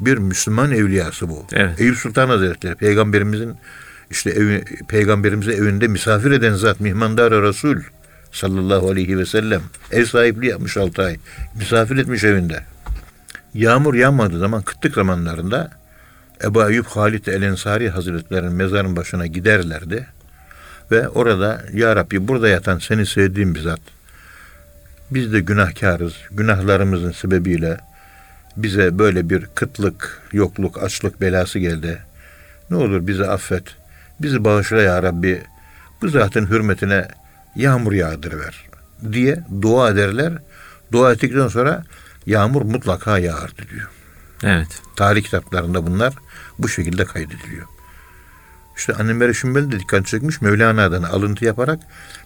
[0.00, 1.46] Bir Müslüman evliyası bu.
[1.52, 1.80] Evet.
[1.80, 3.54] Eyüp Sultan Hazretleri peygamberimizin
[4.10, 7.76] işte evi, peygamberimizi evinde misafir eden zat mihmandar Resul
[8.32, 11.16] sallallahu aleyhi ve sellem ev sahipliği yapmış 6 ay.
[11.54, 12.62] Misafir etmiş evinde.
[13.54, 15.70] Yağmur yağmadığı zaman kıtlık zamanlarında
[16.44, 20.06] Ebu Eyyub Halid el Ensari Hazretleri'nin mezarın başına giderlerdi.
[20.90, 23.80] Ve orada Ya Rabbi burada yatan seni sevdiğim bir zat.
[25.10, 26.14] Biz de günahkarız.
[26.30, 27.80] Günahlarımızın sebebiyle
[28.56, 31.98] bize böyle bir kıtlık, yokluk, açlık belası geldi.
[32.70, 33.64] Ne olur bizi affet.
[34.20, 35.42] Bizi bağışla ya Rabbi.
[36.02, 37.08] Bu zatın hürmetine
[37.56, 38.64] yağmur yağdırıver
[39.12, 40.32] diye dua ederler.
[40.92, 41.84] Dua ettikten sonra
[42.26, 43.90] yağmur mutlaka yağardı diyor.
[44.44, 44.82] Evet.
[44.96, 46.14] Tarih kitaplarında bunlar
[46.58, 47.66] bu şekilde kaydediliyor.
[48.76, 51.80] İşte annem Meri Şümbel de dikkat çekmiş Mevlana'dan alıntı yaparak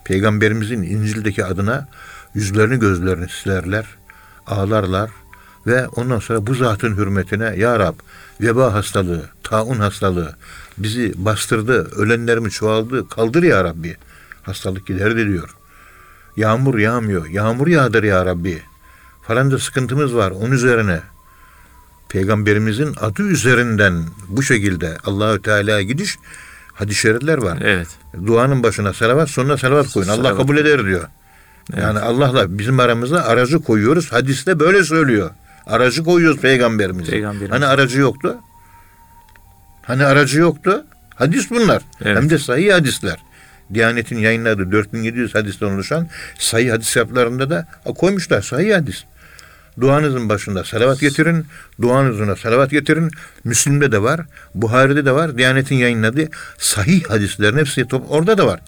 [0.05, 1.89] peygamberimizin İncil'deki adına
[2.35, 3.85] yüzlerini gözlerini silerler,
[4.47, 5.11] ağlarlar
[5.67, 7.95] ve ondan sonra bu zatın hürmetine Ya Rab
[8.41, 10.37] veba hastalığı, taun hastalığı
[10.79, 13.97] bizi bastırdı, ölenlerimi çoğaldı, kaldır Ya Rabbi.
[14.43, 15.57] Hastalık giderdi diyor.
[16.37, 18.63] Yağmur yağmıyor, yağmur yağdır Ya Rabbi.
[19.23, 21.01] Falanca sıkıntımız var, onun üzerine
[22.11, 26.19] peygamberimizin adı üzerinden bu şekilde Allahü Teala'ya gidiş
[26.73, 27.59] hadis-i şerifler var.
[27.65, 27.89] Evet.
[28.27, 30.09] Duanın başına salavat, sonuna salavat koyun.
[30.09, 30.37] Allah Salavat.
[30.37, 31.09] kabul eder diyor.
[31.77, 34.13] Yani Allah'la bizim aramızda aracı koyuyoruz.
[34.13, 35.31] Hadiste böyle söylüyor.
[35.67, 37.11] Aracı koyuyoruz peygamberimize.
[37.13, 37.53] Peygamberimize.
[37.53, 38.37] Hani aracı yoktu?
[39.83, 40.85] Hani aracı yoktu?
[41.15, 41.83] Hadis bunlar.
[42.05, 42.17] Evet.
[42.17, 43.17] Hem de sahih hadisler.
[43.75, 49.05] Diyanet'in yayınladığı 4700 hadisten oluşan sahih hadis kitaplarında da koymuşlar sahih hadis.
[49.81, 51.47] Duanızın başında salavat getirin.
[51.83, 53.11] Duanızına salavat getirin.
[53.45, 54.21] Müslim'de de var.
[54.55, 55.39] Buhari'de de var.
[55.39, 58.61] Diyanet'in yayınladığı sahih hadislerin hepsi top, orada da var.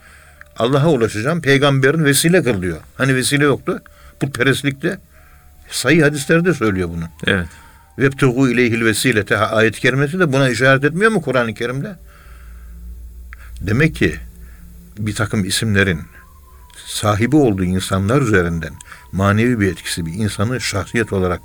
[0.57, 1.43] Allah'a ulaşacağım.
[1.43, 2.79] Peygamberin vesile kıl diyor.
[2.95, 3.83] Hani vesile yoktu.
[4.21, 4.99] Putperestlikte
[5.71, 7.05] sahih hadisleri söylüyor bunu.
[7.27, 7.49] Evet.
[7.99, 11.97] Vebtugu ileyhil vesilete ayet-i kerimesi de buna işaret etmiyor mu Kur'an-ı Kerim'de?
[13.61, 14.17] Demek ki
[14.99, 16.01] bir takım isimlerin
[16.87, 18.73] sahibi olduğu insanlar üzerinden
[19.13, 21.41] manevi bir etkisi bir insanı şahsiyet olarak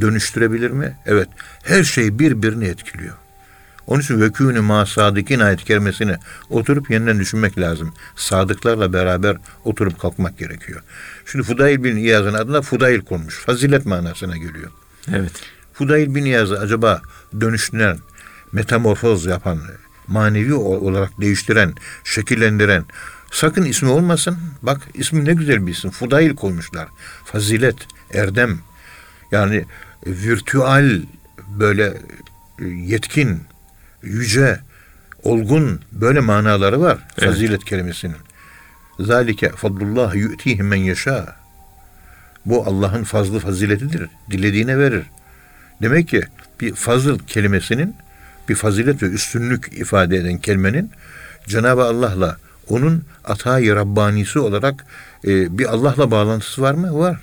[0.00, 0.98] dönüştürebilir mi?
[1.06, 1.28] Evet.
[1.62, 3.14] Her şey birbirini etkiliyor.
[3.86, 6.16] Onun için vekûnü ma sadıkin ayet-i kerimesini
[6.50, 7.94] oturup yeniden düşünmek lazım.
[8.16, 10.82] Sadıklarla beraber oturup kalkmak gerekiyor.
[11.26, 13.38] Şimdi Fudayl bin İyaz'ın adına Fudayl konmuş.
[13.38, 14.70] Fazilet manasına geliyor.
[15.12, 15.32] Evet.
[15.72, 17.02] Fudayl bin İyaz'ı acaba
[17.40, 17.98] dönüştüren,
[18.52, 19.58] metamorfoz yapan,
[20.06, 22.84] manevi olarak değiştiren, şekillendiren
[23.32, 24.38] sakın ismi olmasın.
[24.62, 25.90] Bak ismi ne güzel bir isim.
[25.90, 26.88] Fudayl koymuşlar.
[27.24, 27.76] Fazilet,
[28.14, 28.58] erdem.
[29.32, 29.64] Yani e,
[30.06, 31.02] virtüel
[31.48, 31.94] böyle
[32.58, 33.42] e, yetkin,
[34.02, 34.60] yüce,
[35.22, 37.30] olgun böyle manaları var Evet.
[37.30, 38.16] fazilet kelimesinin.
[39.00, 41.36] Zalike fadlullah yu'tihi men yeşâ.
[42.46, 44.08] Bu Allah'ın fazlı faziletidir.
[44.30, 45.04] Dilediğine verir.
[45.82, 46.22] Demek ki
[46.60, 47.94] bir fazıl kelimesinin
[48.48, 50.90] bir fazilet ve üstünlük ifade eden kelimenin
[51.46, 52.36] Cenab-ı Allah'la
[52.72, 54.84] onun atayı Rabbanisi olarak
[55.24, 56.98] e, bir Allah'la bağlantısı var mı?
[56.98, 57.20] Var.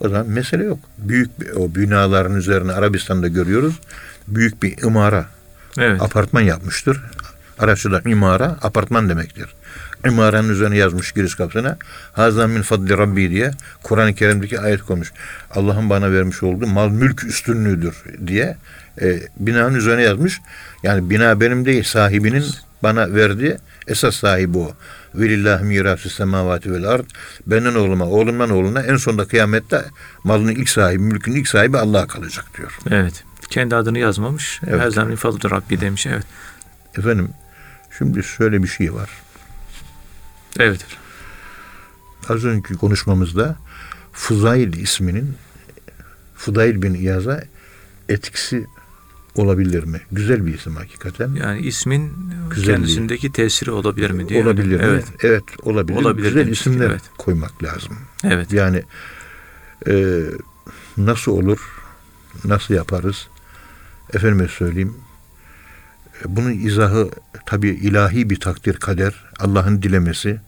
[0.00, 0.78] O zaman mesele yok.
[0.98, 3.80] Büyük bir, o binaların üzerine Arabistan'da görüyoruz.
[4.28, 5.26] Büyük bir imara,
[5.78, 6.02] Evet.
[6.02, 7.00] apartman yapmıştır.
[7.58, 9.46] Araçta imara, apartman demektir.
[10.06, 11.76] İmaranın üzerine yazmış giriş kapısına.
[12.12, 13.50] Hazan min fadli Rabbi diye
[13.82, 15.12] Kur'an-ı Kerim'deki ayet koymuş.
[15.50, 17.94] Allah'ın bana vermiş olduğu mal mülk üstünlüğüdür
[18.26, 18.56] diye
[19.00, 20.40] e, binanın üzerine yazmış.
[20.82, 22.44] Yani bina benim değil sahibinin
[22.82, 24.72] bana verdiği esas sahibi o.
[25.14, 27.04] Velillah mirasü semavati vel ard.
[27.46, 29.84] Benden oğluma, oğlumdan oğluna en sonunda kıyamette
[30.24, 32.78] malın ilk sahibi, mülkün ilk sahibi Allah'a kalacak diyor.
[32.90, 33.24] Evet.
[33.50, 34.60] Kendi adını yazmamış.
[34.66, 34.80] Evet.
[34.80, 36.06] Her zaman ifadüdür Rabbi demiş.
[36.06, 36.24] Evet.
[36.98, 37.28] Efendim
[37.98, 39.10] şimdi şöyle bir şey var.
[40.58, 40.86] Evet.
[42.28, 43.56] Az önceki konuşmamızda
[44.12, 45.34] Fuzayl isminin
[46.36, 47.44] Fudayl bin İyaz'a
[48.08, 48.66] etkisi
[49.40, 50.00] olabilir mi?
[50.12, 51.34] Güzel bir isim hakikaten.
[51.34, 52.12] Yani ismin
[52.50, 52.76] Güzelliği.
[52.76, 54.42] kendisindeki tesiri olabilir mi diye.
[54.44, 54.82] olabilir mi?
[54.84, 55.04] Evet.
[55.22, 55.98] Evet, olabilir.
[55.98, 57.02] Olabilir Güzel demiştik, isimler evet.
[57.18, 57.98] koymak lazım.
[58.24, 58.52] Evet.
[58.52, 58.82] Yani
[59.88, 60.22] e,
[60.96, 61.58] nasıl olur?
[62.44, 63.28] Nasıl yaparız?
[64.14, 64.96] Efendime söyleyeyim.
[66.24, 67.10] e, Bunun izahı
[67.46, 69.24] tabi ilahi bir takdir kader.
[69.38, 70.40] Allah'ın dilemesi.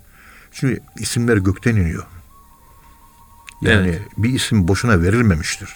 [0.53, 2.05] Çünkü isimler gökten iniyor.
[3.63, 4.03] Yani Evet.
[4.17, 5.69] bir isim boşuna verilmemiştir.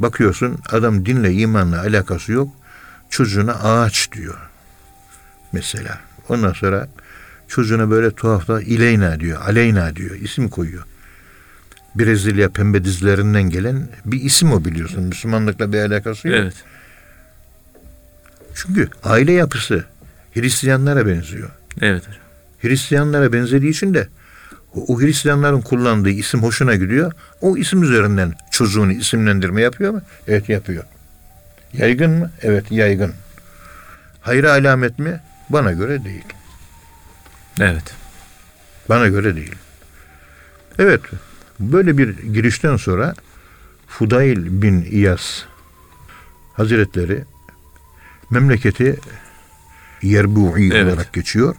[0.00, 2.48] Bakıyorsun adam dinle imanla alakası yok.
[3.10, 4.38] Çocuğuna ağaç diyor.
[5.52, 5.98] Mesela.
[6.28, 6.88] Ondan sonra
[7.48, 10.16] çocuğuna böyle tuhaf da İleyna diyor, Aleyna diyor.
[10.16, 10.84] isim koyuyor.
[11.94, 15.04] Brezilya pembe dizilerinden gelen bir isim o biliyorsun.
[15.04, 16.36] Müslümanlıkla bir alakası yok.
[16.40, 16.54] Evet.
[18.54, 19.84] Çünkü aile yapısı
[20.34, 21.50] Hristiyanlara benziyor.
[21.80, 22.02] Evet.
[22.62, 24.08] Hristiyanlara benzediği için de
[24.74, 27.12] o, Hristiyanların kullandığı isim hoşuna gidiyor.
[27.40, 30.00] O isim üzerinden çocuğunu isimlendirme yapıyor mu?
[30.28, 30.84] Evet yapıyor.
[31.72, 32.30] Yaygın mı?
[32.42, 33.12] Evet yaygın.
[34.20, 35.20] Hayra alamet mi?
[35.50, 36.24] Bana göre değil.
[37.60, 37.94] Evet.
[38.88, 39.54] Bana göre değil.
[40.78, 41.00] Evet,
[41.60, 43.14] böyle bir girişten sonra
[43.88, 45.42] Fudayl bin İyas
[46.52, 47.24] Hazretleri
[48.30, 48.96] memleketi
[50.02, 50.92] Yerbu'i Evet.
[50.92, 51.56] olarak geçiyor.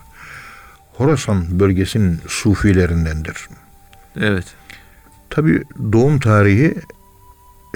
[1.01, 3.47] Horasan bölgesinin sufilerindendir.
[4.15, 4.45] Evet.
[5.29, 6.75] Tabi doğum tarihi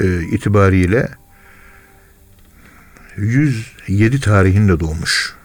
[0.02, 1.10] e, itibariyle
[3.18, 5.36] 107 tarihinde doğmuş.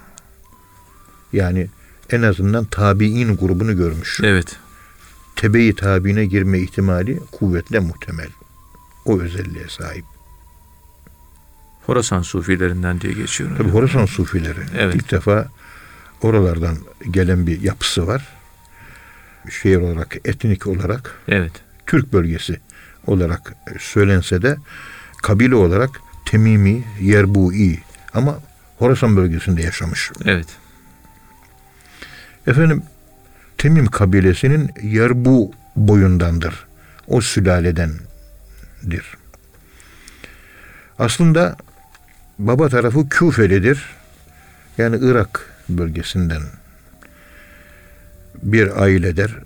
[1.33, 1.69] Yani
[2.11, 4.21] en azından tabi'in grubunu görmüş.
[4.23, 4.57] Evet.
[5.37, 8.29] Tebe-i tabiine girme ihtimali kuvvetle muhtemel.
[9.05, 10.05] O özelliğe sahip.
[11.87, 13.57] Horasan sufilerinden diye geçiyor.
[13.59, 14.95] Tabi Horasan sufileri Evet.
[14.95, 15.49] ilk defa
[16.23, 16.77] oralardan
[17.11, 18.29] gelen bir yapısı var.
[19.51, 21.53] Şehir olarak, etnik olarak Evet.
[21.87, 22.61] Türk bölgesi
[23.07, 24.57] olarak söylense de
[25.23, 25.91] kabile olarak
[26.27, 27.79] Temimi, Yerbui
[28.15, 28.39] ama
[28.79, 30.11] Horasan bölgesinde yaşamış.
[30.25, 30.47] Evet.
[32.47, 32.83] Efendim
[33.59, 36.67] Temim kabilesinin Yerbu boyundandır.
[37.07, 39.17] O sülaledendir.
[40.99, 41.57] Aslında
[42.39, 43.85] baba tarafı Küfelidir.
[44.79, 45.47] Yani Irak
[45.79, 46.43] bölgesinden
[48.43, 49.37] bir ailedir.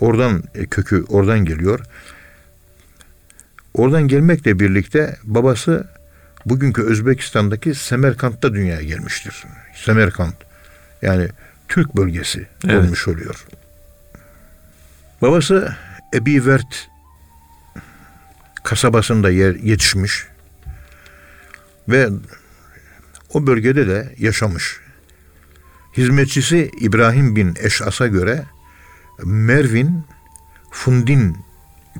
[0.00, 1.80] Oradan e, kökü oradan geliyor.
[3.74, 5.88] Oradan gelmekle birlikte babası
[6.46, 9.44] bugünkü Özbekistan'daki Semerkant'ta dünyaya gelmiştir.
[9.84, 10.34] Semerkant
[11.02, 11.28] yani
[11.68, 12.84] Türk bölgesi Evet.
[12.84, 13.46] olmuş oluyor.
[15.22, 15.76] Babası
[16.14, 16.88] Ebi Vert
[18.64, 20.26] kasabasında yer, yetişmiş
[21.88, 22.08] ve
[23.34, 24.80] o bölgede de yaşamış.
[26.00, 28.44] Hizmetçisi İbrahim bin Eş'as'a göre
[29.24, 30.04] Mervin
[30.70, 31.36] Fundin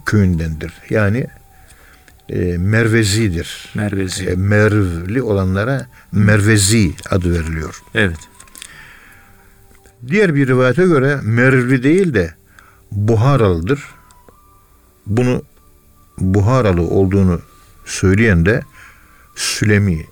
[0.06, 0.72] köyündendir.
[0.90, 1.26] Yani
[2.28, 3.70] e, Mervezidir.
[3.74, 4.26] Mervezi.
[4.26, 7.82] E, Mervli olanlara Mervezi adı veriliyor.
[7.94, 8.18] Evet.
[10.06, 12.34] Diğer bir rivayete göre Mervli değil de
[12.92, 13.84] Buharalıdır.
[15.06, 15.42] Bunu
[16.18, 17.40] Buharalı olduğunu
[17.84, 18.62] söyleyen de
[19.36, 20.06] Sülemi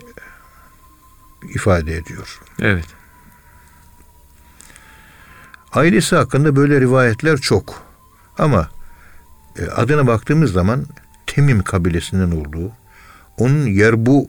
[1.54, 2.40] ifade ediyor.
[2.60, 2.97] Evet.
[5.78, 7.82] Ailesi hakkında böyle rivayetler çok.
[8.38, 8.68] Ama
[9.58, 10.86] e, adına baktığımız zaman
[11.26, 12.72] Temim kabilesinden olduğu,
[13.38, 14.26] onun Yerbu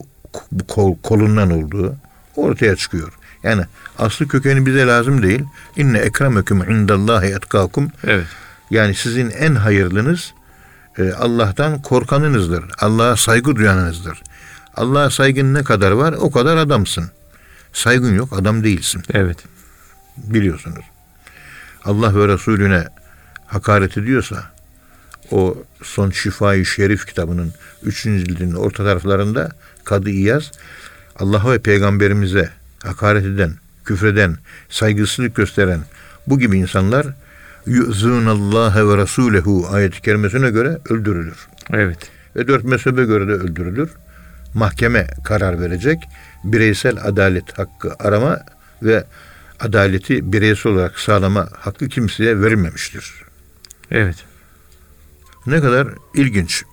[0.68, 1.96] kol, kolundan olduğu
[2.36, 3.12] ortaya çıkıyor.
[3.42, 3.62] Yani
[3.98, 5.44] aslı kökeni bize lazım değil.
[5.76, 7.90] İnne ekremeküm indallahi etkakum.
[8.04, 8.26] Evet.
[8.70, 10.34] Yani sizin en hayırlınız
[10.98, 12.64] e, Allah'tan korkanınızdır.
[12.78, 14.22] Allah'a saygı duyanınızdır.
[14.76, 17.10] Allah'a saygın ne kadar var o kadar adamsın.
[17.72, 19.38] Saygın yok adam değilsin Evet.
[20.16, 20.84] biliyorsunuz.
[21.84, 22.84] Allah ve Resulüne
[23.46, 24.44] hakaret ediyorsa
[25.30, 28.02] o son Şifai Şerif kitabının 3.
[28.02, 29.50] cildinin orta taraflarında
[29.84, 30.50] Kadı İyaz
[31.18, 32.50] Allah'a ve peygamberimize
[32.82, 33.52] hakaret eden,
[33.84, 34.36] küfreden,
[34.68, 35.80] saygısızlık gösteren
[36.26, 37.06] bu gibi insanlar
[37.66, 41.48] yu'zûnallâhe ve rasûlehu ayet-i kerimesine göre öldürülür.
[41.72, 42.10] Evet.
[42.36, 43.90] Ve dört mezhebe göre de öldürülür.
[44.54, 45.98] Mahkeme karar verecek.
[46.44, 48.38] Bireysel adalet hakkı arama
[48.82, 49.04] ve
[49.60, 53.12] adaleti bireysel olarak sağlama hakkı kimseye verilmemiştir.
[53.90, 54.16] Evet.
[55.46, 56.64] Ne kadar ilginç.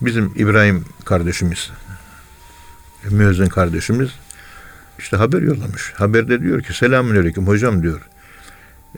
[0.00, 1.70] Bizim İbrahim kardeşimiz,
[3.10, 4.10] müezzin kardeşimiz
[4.98, 5.92] işte haber yollamış.
[5.96, 8.00] Haberde diyor ki selamünaleyküm hocam diyor.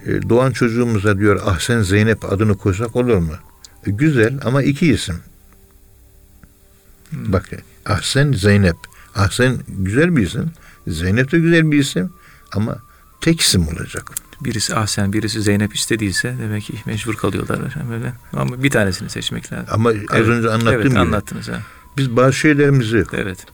[0.07, 3.33] E, doğan çocuğumuza diyor Ahsen Zeynep adını koysak olur mu?
[3.87, 5.19] E, güzel ama iki isim.
[7.13, 7.51] Bak
[7.87, 8.77] Ahsen Zeynep.
[9.15, 10.51] Ahsen güzel bir isim.
[10.87, 12.13] Zeynep de güzel bir isim
[12.53, 12.79] ama
[13.21, 14.11] tek isim olacak.
[14.41, 17.59] Birisi Ahsen, birisi Zeynep istediyse demek ki mecbur kalıyorlar
[17.91, 18.13] böyle.
[18.33, 19.67] Ama bir tanesini seçmek lazım.
[19.71, 20.29] Ama az Evet.
[20.29, 21.59] önce anlattığım Evet, gibi anlattınız ha.
[21.97, 23.47] biz bazı şeylerimizi Evet.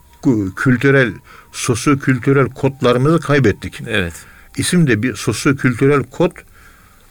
[0.57, 1.13] kültürel,
[1.53, 3.81] sosyo-kültürel kodlarımızı kaybettik.
[3.87, 4.15] Evet.
[4.57, 6.33] İsim de bir sosyo-kültürel kod,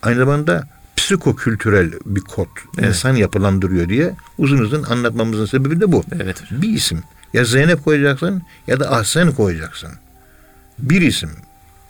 [0.02, 2.48] aynı zamanda psikokültürel bir kod.
[2.78, 2.90] Evet.
[2.90, 6.04] İnsan yapılandırıyor diye uzun uzun anlatmamızın sebebi de bu.
[6.22, 6.62] Evet hocam.
[6.62, 7.04] Bir isim.
[7.34, 9.90] Ya Zeynep koyacaksın ya da Ahsen koyacaksın.
[10.80, 11.30] Bir isim.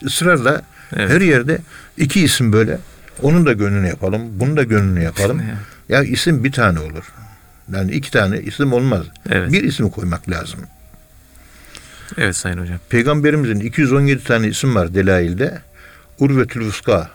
[0.01, 0.61] Israrla
[0.95, 1.09] Evet.
[1.09, 1.59] her yerde
[1.97, 2.79] iki isim böyle.
[3.21, 5.41] Onun da gönlünü yapalım, bunun da gönlünü yapalım.
[5.45, 5.57] Evet.
[5.89, 7.03] ya isim bir tane olur.
[7.73, 9.05] Yani iki tane isim olmaz.
[9.29, 9.51] Evet.
[9.51, 10.59] Bir isim koymak lazım.
[12.17, 12.79] Evet Sayın Hocam.
[12.89, 15.61] Peygamberimizin 217 tane isim var Delail'de.
[16.19, 17.09] Urvetül Vuska.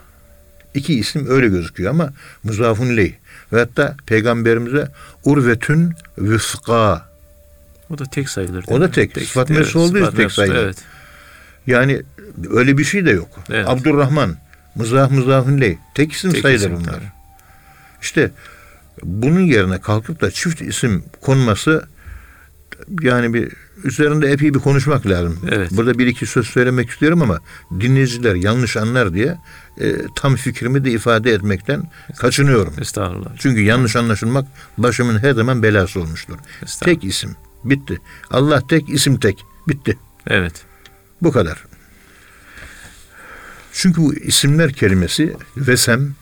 [0.75, 2.13] İki isim öyle gözüküyor ama
[2.45, 3.15] muzafun ley.
[3.53, 4.89] Ve hatta peygamberimize
[5.25, 7.09] Urvetün Vüska.
[7.91, 8.65] O da tek sayılır.
[8.69, 8.93] O da mi?
[8.93, 9.19] tek.
[9.19, 10.57] Sıfat mevzusu olduğu için tek sayılır.
[10.65, 10.77] Evet.
[11.67, 12.03] Yani
[12.51, 13.29] öyle bir şey de yok.
[13.51, 13.69] Evet.
[13.69, 14.37] Abdurrahman,
[14.75, 15.79] Muzaf Muzafun ley.
[15.95, 16.93] Tek isim Tek sayılır isim bunlar.
[16.93, 17.13] tabii.
[18.03, 18.31] İşte
[19.03, 21.89] bunun yerine kalkıp da çift isim konması
[23.01, 23.53] yani bir
[23.85, 25.39] üzerinde epey bir konuşmak lazım.
[25.51, 25.71] Evet.
[25.73, 27.39] Burada bir iki söz söylemek istiyorum ama
[27.81, 29.39] dinleyiciler yanlış anlar diye
[29.81, 32.75] e, tam fikrimi de ifade etmekten kaçınıyorum.
[32.81, 33.31] Estağfurullah.
[33.39, 34.47] Çünkü yanlış anlaşılmak
[34.79, 36.35] başımın her zaman belası olmuştur.
[36.81, 37.37] Tek isim.
[37.65, 37.99] Bitti.
[38.31, 39.45] Allah tek, isim tek.
[39.69, 39.99] Bitti.
[40.27, 40.65] Evet.
[41.23, 41.65] Bu kadar.
[43.73, 46.15] Çünkü bu isimler kelimesi vesem,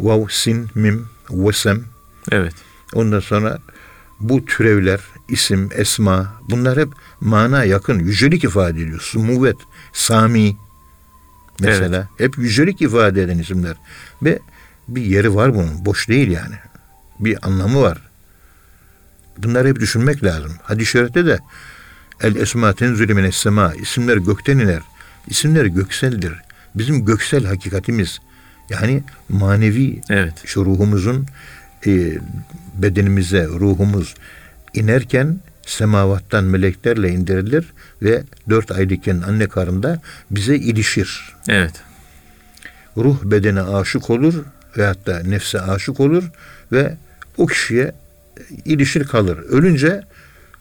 [0.00, 1.84] vav, sin, mim, vesem,
[2.30, 2.54] Evet.
[2.94, 3.58] Ondan sonra
[4.20, 6.88] bu türevler, isim, esma bunlar hep
[7.20, 9.00] mana yakın, yücelik ifade ediyor.
[9.00, 9.56] Sumuvet,
[9.92, 10.56] sami
[11.60, 13.76] mesela hep yücelik ifade eden isimler.
[14.22, 14.38] Ve
[14.88, 16.54] bir yeri var bunun, boş değil yani.
[17.18, 17.98] Bir anlamı var.
[19.38, 20.52] Bunları hep düşünmek lazım.
[20.62, 21.38] Hadis-i şerifte de
[22.20, 24.82] el esma tenzülü mines sema isimler gökten iner.
[25.26, 26.32] İsimler gökseldir.
[26.74, 28.20] Bizim göksel hakikatimiz
[28.70, 30.34] yani manevi Evet.
[30.44, 31.26] şu ruhumuzun
[31.86, 32.18] e,
[32.74, 34.14] bedenimize ruhumuz
[34.74, 41.36] inerken semavattan meleklerle indirilir ve dört aylıkken anne karnında bize ilişir.
[41.48, 41.72] Evet.
[42.96, 44.34] Ruh bedene aşık olur
[44.76, 46.24] veyahut da nefse aşık olur
[46.72, 46.96] ve
[47.36, 47.92] o kişiye
[48.64, 49.38] ilişir kalır.
[49.38, 50.02] Ölünce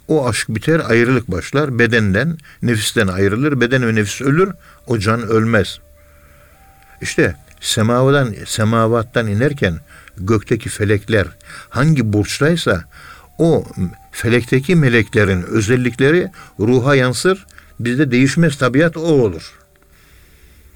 [0.08, 1.80] o aşk biter, ayrılık başlar.
[1.80, 3.62] Bedenden, nefisten ayrılır.
[3.62, 4.52] Beden ve nefis ölür,
[4.88, 5.80] o can ölmez.
[7.02, 9.80] İşte Semavadan, semavattan inerken
[10.18, 11.28] gökteki felekler
[11.70, 12.84] hangi burçtaysa
[13.38, 13.66] o
[14.12, 16.28] felekteki meleklerin özellikleri
[16.60, 17.46] ruha yansır.
[17.80, 19.54] Bizde değişmez tabiat o olur.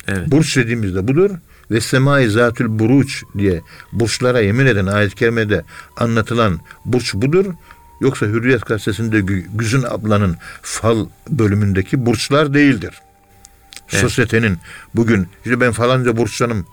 [0.08, 0.32] Evet.
[0.32, 1.32] Burç dediğimizde budur.
[1.72, 5.64] Ve semai zatül buruç diye burçlara yemin eden ayet-i kerimede
[5.98, 7.46] anlatılan burç budur.
[8.02, 13.02] Yoksa Hürriyet gazetesinde Gü- Güzün ablanın fal bölümündeki burçlar değildir.
[13.92, 14.02] Evet.
[14.02, 14.58] Sosyetenin
[14.96, 16.66] bugün işte ben falanca burçtanım,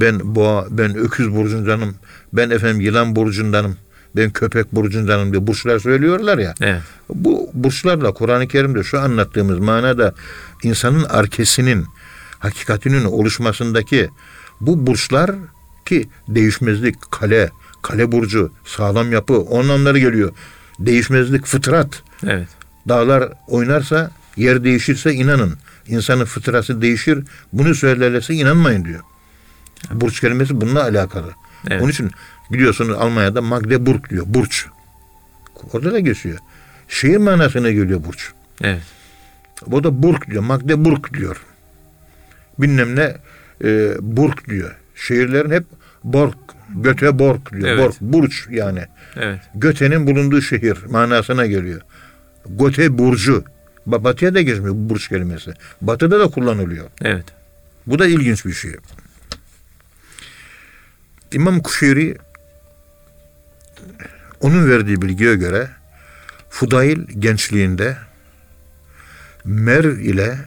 [0.00, 1.94] ben boğa, ben öküz burcundanım,
[2.32, 3.76] ben efendim yılan burcundanım,
[4.16, 6.54] ben köpek burcundanım diye burçlar söylüyorlar ya.
[6.60, 6.82] Evet.
[7.08, 10.14] Bu burçlarla Kur'an-ı Kerim'de şu anlattığımız manada
[10.62, 11.86] insanın arkesinin,
[12.38, 14.08] hakikatinin oluşmasındaki
[14.60, 15.30] bu burçlar
[15.84, 17.50] ki değişmezlik, kale,
[17.82, 20.32] kale burcu, sağlam yapı, o anlamları geliyor.
[20.78, 22.02] Değişmezlik, fıtrat.
[22.26, 22.48] Evet.
[22.88, 25.56] Dağlar oynarsa, yer değişirse inanın.
[25.88, 27.24] İnsanın fıtrası değişir.
[27.52, 29.00] Bunu söylerlerse inanmayın diyor.
[29.90, 31.30] Burç kelimesi bununla alakalı.
[31.70, 31.82] Evet.
[31.82, 32.10] Onun için
[32.52, 34.24] biliyorsunuz Almanya'da Magdeburg diyor.
[34.26, 34.66] Burç.
[35.72, 36.38] Orada da geçiyor.
[36.88, 38.32] Şehir manasına geliyor burç.
[38.62, 38.82] Evet.
[39.72, 40.42] O da Burg diyor.
[40.42, 41.36] Magdeburg diyor.
[42.58, 43.16] Bilmem ne
[43.64, 44.76] e, Burg diyor.
[44.94, 45.64] Şehirlerin hep
[46.04, 46.34] Borg.
[46.74, 47.68] Göteborg diyor.
[47.68, 47.78] Evet.
[47.78, 47.94] Borg.
[48.00, 48.84] Burç yani.
[49.16, 49.40] Evet.
[49.54, 51.80] Göte'nin bulunduğu şehir manasına geliyor.
[52.46, 53.44] Göte burcu.
[53.86, 55.54] Ba- Batıya da geçmiyor bu burç kelimesi.
[55.80, 56.86] Batıda da kullanılıyor.
[57.02, 57.24] Evet.
[57.86, 58.72] Bu da ilginç bir şey.
[61.32, 62.16] İmam Kuşeyri
[64.40, 65.68] onun verdiği bilgiye göre
[66.50, 67.96] Fudail gençliğinde
[69.44, 70.38] Merv ile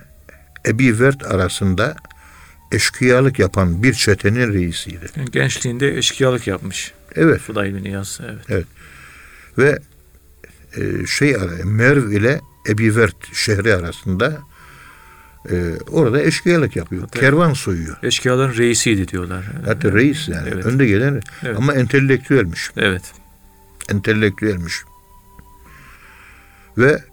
[0.68, 1.96] Ebi Vert arasında
[2.72, 5.06] eşkıyalık yapan bir çetenin reisiydi.
[5.32, 6.94] Gençliğinde eşkıyalık yapmış.
[7.16, 8.20] Evet Fudayl bin İyaz.
[8.50, 8.66] Evet.
[9.58, 9.80] ve
[10.78, 14.38] e, şey Merv ile Ebi Vert şehri arasında
[15.52, 17.02] e, orada eşkıyalık yapıyor.
[17.02, 17.98] Hatta- Kervan soyuyor.
[18.04, 19.46] Eşkıyaların reisiydi diyorlar.
[19.66, 20.66] Hatta reis yani Evet.
[20.66, 21.58] önde gelen Evet.
[21.58, 22.72] ama entelektüelmiş.
[22.78, 23.14] Evet.
[23.90, 24.74] Entelektüelmiş.
[26.78, 27.04] Ve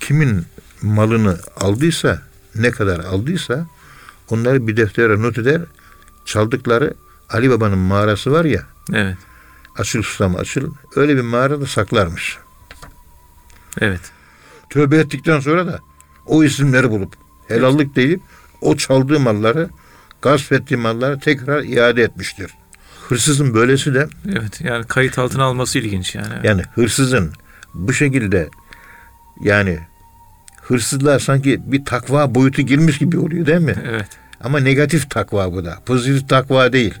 [0.00, 0.46] kimin
[0.82, 2.22] malını aldıysa
[2.54, 3.66] ne kadar aldıysa
[4.28, 5.60] onları bir deftere not eder.
[6.24, 6.94] Çaldıkları
[7.30, 9.16] Ali Baba'nın mağarası var ya Evet.
[9.78, 12.38] açıl susam açıl öyle bir mağarada saklarmış.
[13.80, 14.00] Evet.
[14.72, 15.80] Tövbe ettikten sonra da
[16.26, 17.14] o isimleri bulup
[17.48, 18.20] helallik deyip
[18.60, 19.70] o çaldığı malları
[20.22, 22.50] gasp ettiği malları tekrar iade etmiştir.
[23.08, 24.60] Hırsızın böylesi de Evet.
[24.60, 26.34] Yani kayıt altına alması ilginç yani.
[26.44, 27.32] Yani hırsızın
[27.74, 28.48] bu şekilde
[29.40, 29.78] yani
[30.62, 33.76] hırsızlığa sanki bir takva boyutu girmiş gibi oluyor değil mi?
[33.86, 34.08] Evet.
[34.40, 35.78] Ama negatif takva bu da.
[35.86, 36.94] Pozitif takva değil.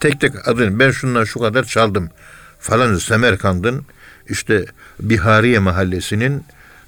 [0.00, 2.10] Tek tek adını ben şundan şu kadar çaldım
[2.58, 3.86] falan Semerkand'ın
[4.30, 4.64] işte
[5.00, 6.44] Bihariye mahallesinin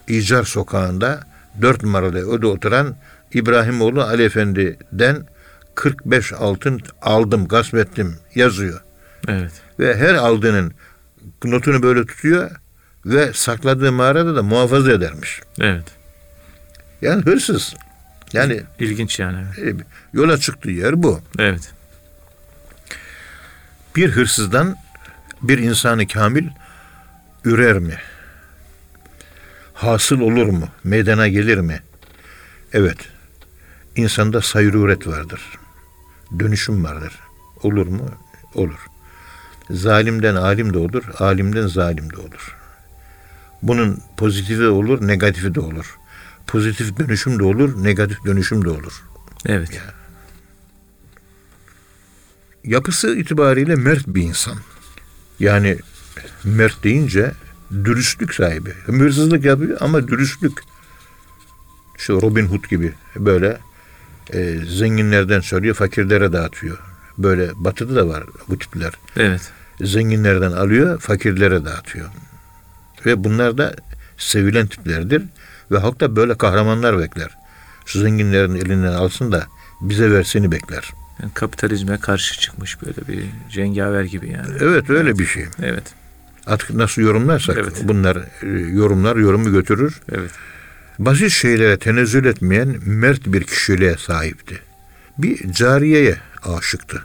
[0.08, 1.20] İcar sokağında
[1.62, 2.96] dört numaralı öde oturan
[3.34, 5.26] İbrahimoğlu Ali Efendi'den
[5.74, 8.80] 45 altın aldım, gasp ettim yazıyor
[9.28, 9.52] Evet.
[9.78, 10.72] ve her aldığının
[11.44, 12.50] notunu böyle tutuyor
[13.06, 15.40] ve sakladığı mağarada da muhafaza edermiş.
[15.60, 15.84] Evet.
[17.02, 17.74] Yani hırsız.
[18.32, 19.38] Yani İlginç yani.
[19.38, 19.74] E,
[20.12, 21.20] yola çıktığı yer bu.
[21.38, 21.72] Evet.
[23.96, 24.76] Bir hırsızdan
[25.42, 26.48] bir insanı kamil
[27.44, 27.96] ürer mi?
[29.74, 30.68] Hasıl olur mu?
[30.84, 31.82] Meydana gelir mi?
[32.72, 32.98] Evet.
[33.96, 35.40] İnsanda sayruret vardır.
[36.38, 37.20] Dönüşüm vardır.
[37.62, 38.10] Olur mu?
[38.54, 38.86] Olur.
[39.70, 42.56] Zalimden alim de olur, alimden zalim de olur.
[43.62, 45.98] Bunun pozitifi de olur, negatifi de olur.
[46.46, 49.02] Pozitif dönüşüm de olur, negatif dönüşüm de olur.
[49.46, 49.80] Evet.
[52.64, 54.56] yapısı itibariyle mert bir insan.
[55.40, 55.78] Yani
[56.44, 57.32] mert deyince
[57.84, 58.70] dürüstlük sahibi.
[58.86, 60.62] Hırsızlık yapıyor ama dürüstlük.
[61.98, 63.58] Şu Robin Hood gibi böyle
[64.32, 66.78] e, zenginlerden söylüyor, fakirlere dağıtıyor.
[67.18, 68.92] Böyle batıda da var bu tipler.
[69.16, 69.52] Evet.
[69.80, 72.08] Zenginlerden alıyor, fakirlere dağıtıyor.
[73.06, 73.74] Ve bunlar da
[74.18, 75.22] sevilen tiplerdir.
[75.70, 77.30] Ve halk da böyle kahramanlar bekler.
[77.86, 79.46] Şu zenginlerin elinden alsın da
[79.80, 80.92] bize verseni bekler.
[81.22, 84.56] Yani kapitalizme karşı çıkmış böyle bir cengaver gibi yani.
[84.60, 85.44] Evet öyle bir şey.
[85.62, 85.94] Evet.
[86.46, 87.72] Artık nasıl yorumlarsak Evet.
[87.84, 90.00] bunlar e, yorumlar yorumu götürür.
[90.12, 90.30] Evet.
[90.98, 94.58] Basit şeylere tenezzül etmeyen mert bir kişiliğe sahipti.
[95.18, 97.02] Bir cariyeye aşıktı.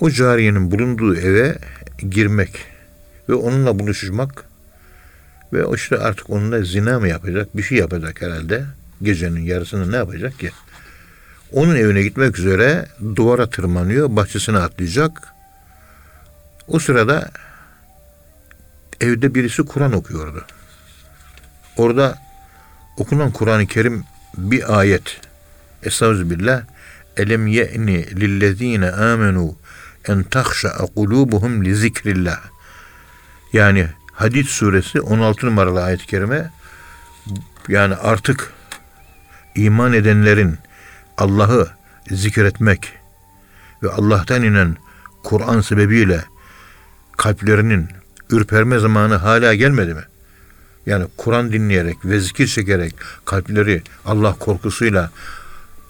[0.00, 1.58] O cariyenin bulunduğu eve
[2.10, 2.66] girmek
[3.28, 4.44] ve onunla buluşmak
[5.52, 8.64] ve işte artık onunla zina mı yapacak, bir şey yapacak herhalde.
[9.02, 10.50] Gecenin yarısını ne yapacak ki?
[11.52, 12.86] Onun evine gitmek üzere
[13.16, 15.12] duvara tırmanıyor, bahçesine atlayacak.
[16.68, 17.30] O sırada
[19.00, 20.44] evde birisi Kur'an okuyordu.
[21.76, 22.18] Orada
[22.96, 24.04] okunan Kur'an-ı Kerim
[24.36, 25.20] bir ayet.
[25.82, 26.62] Estağfirullah.
[27.16, 29.56] Elem ye'ni lillezine amenu
[30.08, 32.40] en tahşa'a kulubuhum li zikrillah.
[33.52, 36.50] Yani Hadid suresi 16 numaralı ayet-i kerime
[37.68, 38.52] yani artık
[39.54, 40.58] iman edenlerin
[41.18, 41.68] Allah'ı
[42.10, 42.92] zikretmek
[43.82, 44.76] ve Allah'tan inen
[45.22, 46.24] Kur'an sebebiyle
[47.16, 47.88] kalplerinin
[48.30, 50.04] ürperme zamanı hala gelmedi mi?
[50.86, 52.94] Yani Kur'an dinleyerek ve zikir çekerek
[53.24, 55.10] kalpleri Allah korkusuyla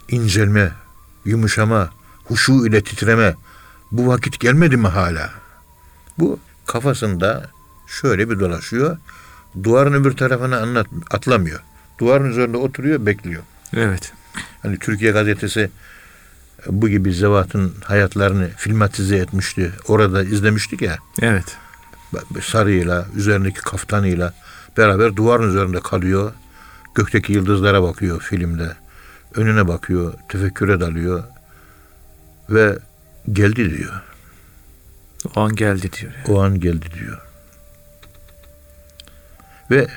[0.09, 0.71] incelme,
[1.25, 1.89] yumuşama,
[2.25, 3.35] huşu ile titreme
[3.91, 5.29] bu vakit gelmedi mi hala?
[6.19, 7.49] Bu kafasında
[7.87, 8.97] şöyle bir dolaşıyor.
[9.63, 11.59] Duvarın öbür tarafına anlat, atlamıyor.
[11.99, 13.43] Duvarın üzerinde oturuyor, bekliyor.
[13.73, 14.13] Evet.
[14.61, 15.69] Hani Türkiye gazetesi
[16.67, 19.71] bu gibi zevatın hayatlarını filmatize etmişti.
[19.87, 20.97] Orada izlemiştik ya.
[21.21, 21.57] Evet.
[22.41, 24.33] Sarıyla, üzerindeki kaftanıyla
[24.77, 26.33] beraber duvarın üzerinde kalıyor.
[26.95, 28.73] Gökteki yıldızlara bakıyor filmde.
[29.35, 31.23] Önüne bakıyor, tefekküre dalıyor.
[32.49, 32.77] Ve
[33.33, 34.01] geldi diyor.
[35.35, 36.13] O an geldi diyor.
[36.13, 36.37] yani.
[36.37, 37.21] O an geldi diyor.
[39.71, 39.87] Ve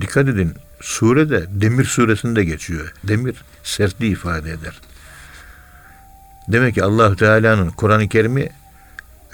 [0.00, 2.92] dikkat edin surede Demir suresinde geçiyor.
[3.04, 4.80] Demir sertliği ifade eder.
[6.48, 8.50] Demek ki Allah Teala'nın Kur'an-ı Kerim'i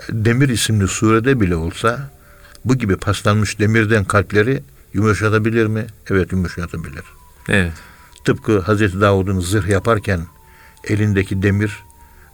[0.08, 2.10] Demir isimli surede bile olsa
[2.64, 5.86] bu gibi paslanmış demirden kalpleri yumuşatabilir mi?
[6.10, 7.04] Evet yumuşatabilir.
[7.48, 7.72] Evet.
[8.24, 10.20] Tıpkı Hazreti Davud'un zırh yaparken
[10.84, 11.84] elindeki demir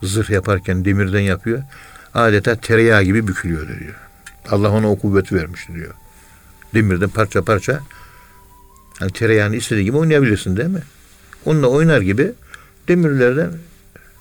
[0.02, 1.62] zırh yaparken demirden yapıyor.
[2.14, 3.94] Adeta tereyağı gibi bükülüyor diyor.
[4.50, 5.94] Allah ona o kuvveti vermiş diyor.
[6.74, 7.80] Demirden parça parça
[8.98, 10.82] hani tereyağını istediği gibi oynayabilirsin değil mi?
[11.44, 12.32] Onunla oynar gibi
[12.88, 13.50] demirlerden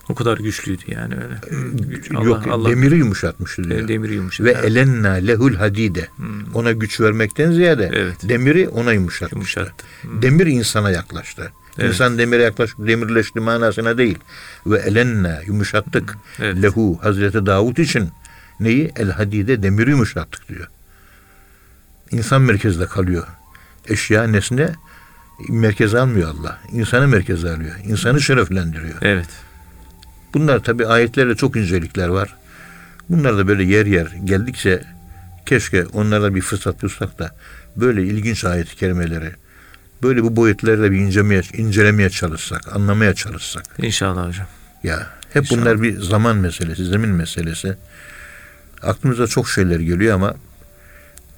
[0.09, 1.35] O kadar güçlüydü yani öyle.
[1.73, 3.87] Güç- yok demiri yumuşatmıştı diyor.
[3.87, 4.47] demiri yumuşadı.
[4.47, 4.65] Ve Evet.
[4.65, 6.07] elenna lehul hadide.
[6.53, 8.17] Ona güç vermekten ziyade Evet.
[8.29, 9.59] demiri ona yumuşatmıştı.
[9.59, 9.85] Yumuşattı.
[10.21, 11.51] Demir insana yaklaştı.
[11.79, 11.89] Evet.
[11.89, 14.17] İnsan demire yaklaşıp demirleşti manasına değil.
[14.65, 16.17] Ve elenna yumuşattık.
[16.39, 16.61] Evet.
[16.61, 18.09] Lehu Hazreti Davut için
[18.59, 18.91] neyi?
[18.95, 20.67] El hadide demiri yumuşattık diyor.
[22.11, 23.27] İnsan merkezde kalıyor.
[23.87, 24.69] Eşya nesne
[25.49, 26.59] merkeze almıyor Allah.
[26.71, 27.75] İnsanı merkeze alıyor.
[27.85, 28.95] İnsanı şereflendiriyor.
[29.01, 29.27] Evet.
[30.33, 32.35] Bunlar tabi ayetlerle çok incelikler var.
[33.09, 34.83] Bunlar da böyle yer yer geldikçe
[35.45, 37.31] keşke onlara bir fırsat bulsak da
[37.75, 39.31] böyle ilginç ayet-i kerimeleri
[40.03, 43.63] böyle bu boyutlarla bir incelemeye, incelemeye çalışsak, anlamaya çalışsak.
[43.77, 44.47] İnşallah hocam.
[44.83, 45.61] Ya hep İnşallah.
[45.61, 47.77] bunlar bir zaman meselesi, zemin meselesi.
[48.81, 50.35] Aklımıza çok şeyler geliyor ama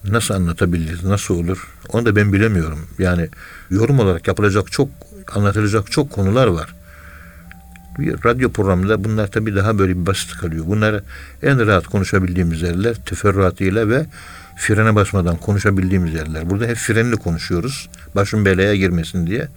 [0.04, 2.88] nasıl anlatabiliriz, nasıl olur onu da ben bilemiyorum.
[3.00, 3.30] Yani
[3.70, 4.90] yorum olarak yapılacak çok,
[5.36, 6.76] anlatılacak çok konular var.
[8.00, 10.66] Bir radyo programında bunlar tabii daha böyle bir basit kalıyor.
[10.68, 11.04] Bunları
[11.44, 14.06] en rahat konuşabildiğimiz yerler teferruatıyla ve
[14.58, 16.50] frene basmadan konuşabildiğimiz yerler.
[16.50, 17.90] Burada hep frenli konuşuyoruz.
[18.16, 19.48] Başın belaya girmesin diye.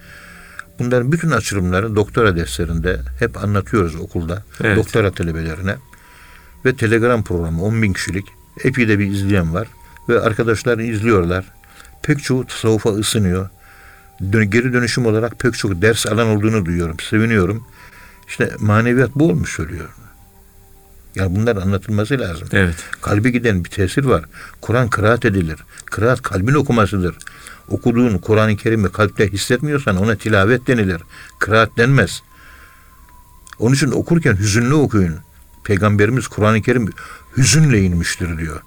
[0.79, 4.43] Bunların bütün açılımları doktora derslerinde hep anlatıyoruz okulda.
[4.65, 4.77] Evet.
[4.77, 5.77] Doktora talebelerine.
[6.65, 8.25] Ve telegram programı 10 bin kişilik.
[8.65, 9.69] Epey de bir izleyen var.
[10.09, 11.45] Ve arkadaşlar izliyorlar.
[12.03, 13.49] Pek çoğu tasavvufa ısınıyor.
[14.33, 16.97] Dön- geri dönüşüm olarak pek çok ders alan olduğunu duyuyorum.
[17.11, 17.67] Seviniyorum.
[18.29, 19.89] İşte maneviyat bu olmuş söylüyor.
[21.15, 22.49] Yani bunlar anlatılması lazım.
[22.53, 22.77] Evet.
[23.01, 24.25] Kalbe giden bir tesir var.
[24.61, 25.59] Kur'an kıraat edilir.
[25.85, 27.17] Kıraat kalbin okumasıdır.
[27.69, 31.03] Okuduğun Kur'an-ı Kerim'i kalpte hissetmiyorsan ona tilavet denilir.
[31.39, 32.23] Kıraat denmez.
[33.59, 35.17] Onun için okurken hüzünlü okuyun.
[35.65, 36.93] Peygamberimiz Kur'an-ı Kerim
[37.37, 38.63] hüzünle inmiştir diyor.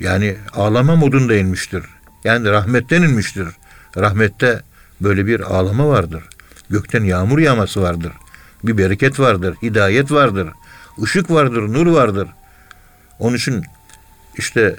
[0.00, 1.82] Yani ağlama modunda inmiştir.
[2.24, 3.48] Yani rahmetten inmiştir.
[3.96, 4.62] Rahmette
[5.00, 6.22] böyle bir ağlama vardır.
[6.70, 8.12] Gökten yağmur yağması vardır.
[8.64, 10.48] Bir bereket vardır, hidayet vardır.
[11.02, 12.28] ışık vardır, nur vardır.
[13.18, 13.64] Onun için
[14.36, 14.76] işte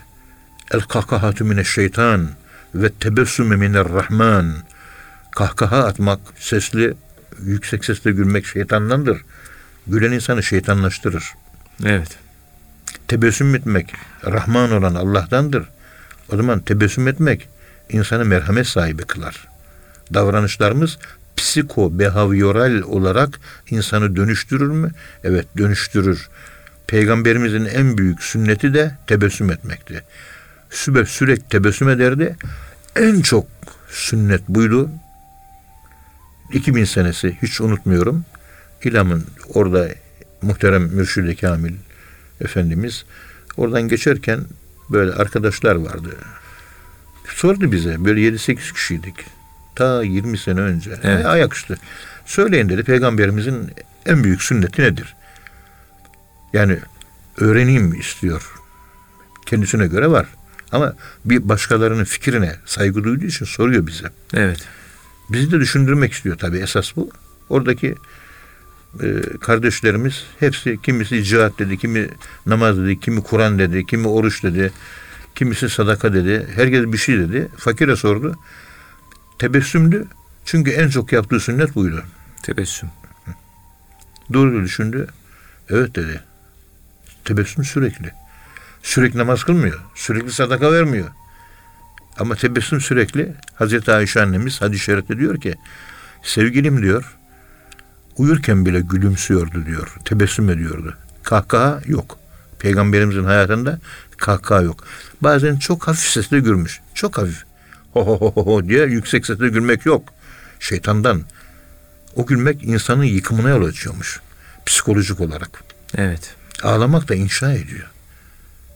[0.71, 2.29] el kahkahatu mine şeytan
[2.75, 4.53] ve tebessüme miner rahman.
[5.31, 6.93] Kahkaha atmak, sesli,
[7.43, 9.21] yüksek sesle gülmek şeytandandır.
[9.87, 11.33] Gülen insanı şeytanlaştırır.
[11.85, 12.17] Evet.
[13.07, 13.93] Tebessüm etmek
[14.25, 15.69] Rahman olan Allah'tandır.
[16.31, 17.49] O zaman tebessüm etmek
[17.89, 19.47] insanı merhamet sahibi kılar.
[20.13, 20.97] Davranışlarımız
[21.39, 24.91] psiko behavioral olarak insanı dönüştürür mü?
[25.23, 26.29] Evet dönüştürür.
[26.87, 30.03] Peygamberimizin en büyük sünneti de tebessüm etmekti.
[30.69, 32.35] Sübe sürekli tebessüm ederdi.
[32.95, 33.47] En çok
[33.89, 34.89] sünnet buydu.
[36.53, 38.25] 2000 senesi hiç unutmuyorum.
[38.83, 39.89] İlam'ın orada
[40.41, 41.73] muhterem Mürşid-i Kamil
[42.41, 43.05] Efendimiz
[43.57, 44.39] oradan geçerken
[44.89, 46.15] böyle arkadaşlar vardı.
[47.27, 49.38] Sordu bize böyle 7-8 kişiydik.
[49.79, 50.91] Ta 20 sene önce.
[51.03, 51.25] Evet.
[51.25, 51.77] Ayaküstü.
[52.25, 53.71] Söyleyin dedi peygamberimizin
[54.05, 55.15] en büyük sünneti nedir?
[56.53, 56.79] Yani
[57.37, 58.51] öğreneyim istiyor.
[59.45, 60.25] Kendisine göre var.
[60.71, 60.93] Ama
[61.25, 64.07] bir başkalarının fikrine saygı duyduğu için soruyor bize.
[64.33, 64.67] Evet.
[65.29, 67.09] Bizi de düşündürmek istiyor tabii esas bu.
[67.49, 67.95] Oradaki
[69.03, 72.07] e, kardeşlerimiz hepsi kimisi cihat dedi, kimi
[72.45, 74.71] namaz dedi, kimi Kur'an dedi, kimi oruç dedi,
[75.35, 76.47] kimisi sadaka dedi.
[76.55, 77.47] Herkes bir şey dedi.
[77.57, 78.35] Fakire sordu.
[79.39, 80.07] Tebessümdü.
[80.45, 82.03] Çünkü en çok yaptığı sünnet buydu.
[82.43, 82.89] Tebessüm.
[84.33, 85.07] Durdu düşündü.
[85.69, 86.23] Evet dedi.
[87.25, 88.11] Tebessüm sürekli.
[88.83, 89.79] Sürekli namaz kılmıyor.
[89.95, 91.07] Sürekli sadaka vermiyor.
[92.19, 93.33] Ama tebessüm sürekli.
[93.55, 95.55] Hazreti Ayşe annemiz hadis-i şerifte diyor ki
[96.23, 97.17] sevgilim diyor
[98.17, 99.95] uyurken bile gülümsüyordu diyor.
[100.05, 100.97] Tebessüm ediyordu.
[101.23, 102.19] Kahkaha yok.
[102.59, 103.79] Peygamberimizin hayatında
[104.17, 104.83] kahkaha yok.
[105.21, 106.81] Bazen çok hafif sesle gülmüş.
[106.93, 107.48] Çok hafif.
[107.93, 110.13] Ho ho ho ho diye yüksek sesle gülmek yok.
[110.59, 111.23] Şeytandan.
[112.15, 114.21] O gülmek insanın yıkımına yol açıyormuş.
[114.65, 115.63] Psikolojik olarak.
[115.97, 116.35] Evet.
[116.63, 117.89] Ağlamak da inşa ediyor.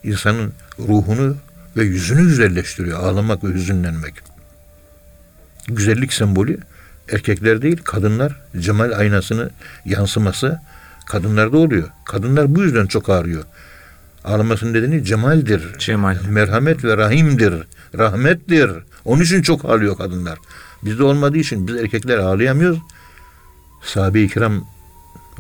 [0.04, 1.38] İnsanın ruhunu
[1.78, 3.00] ve yüzünü güzelleştiriyor.
[3.00, 4.14] Ağlamak ve hüzünlenmek.
[5.68, 6.60] Güzellik sembolü
[7.12, 9.50] erkekler değil kadınlar cemal aynasını
[9.86, 10.60] yansıması
[11.08, 11.90] kadınlarda oluyor.
[12.06, 13.44] Kadınlar bu yüzden çok ağrıyor.
[14.24, 15.80] Ağlamasının nedeni cemaldir.
[15.80, 16.18] Cemal.
[16.30, 17.54] Merhamet ve rahimdir.
[17.98, 18.72] Rahmettir.
[19.06, 20.40] Onun için çok ağlıyor kadınlar.
[20.84, 22.80] Bizde olmadığı için biz erkekler ağlayamıyoruz.
[23.82, 24.66] Sahabe-i kiram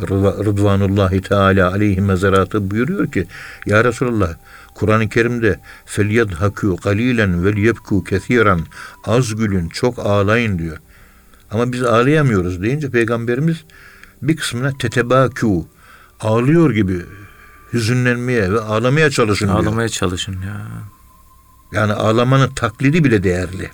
[0.01, 3.27] Rıdvanullahi Teala aleyhi mezeratı buyuruyor ki
[3.65, 4.33] Ya Resulallah
[4.75, 8.59] Kur'an-ı Kerim'de felyedhakü galilen vel yebku kethiren
[9.05, 10.77] az gülün çok ağlayın diyor.
[11.51, 13.63] Ama biz ağlayamıyoruz deyince peygamberimiz
[14.21, 15.47] bir kısmına tetebakü
[16.19, 17.01] ağlıyor gibi
[17.73, 19.71] hüzünlenmeye ve ağlamaya çalışın ağlamaya diyor.
[19.71, 20.67] Ağlamaya çalışın ya.
[21.73, 23.69] Yani ağlamanın taklidi bile değerli.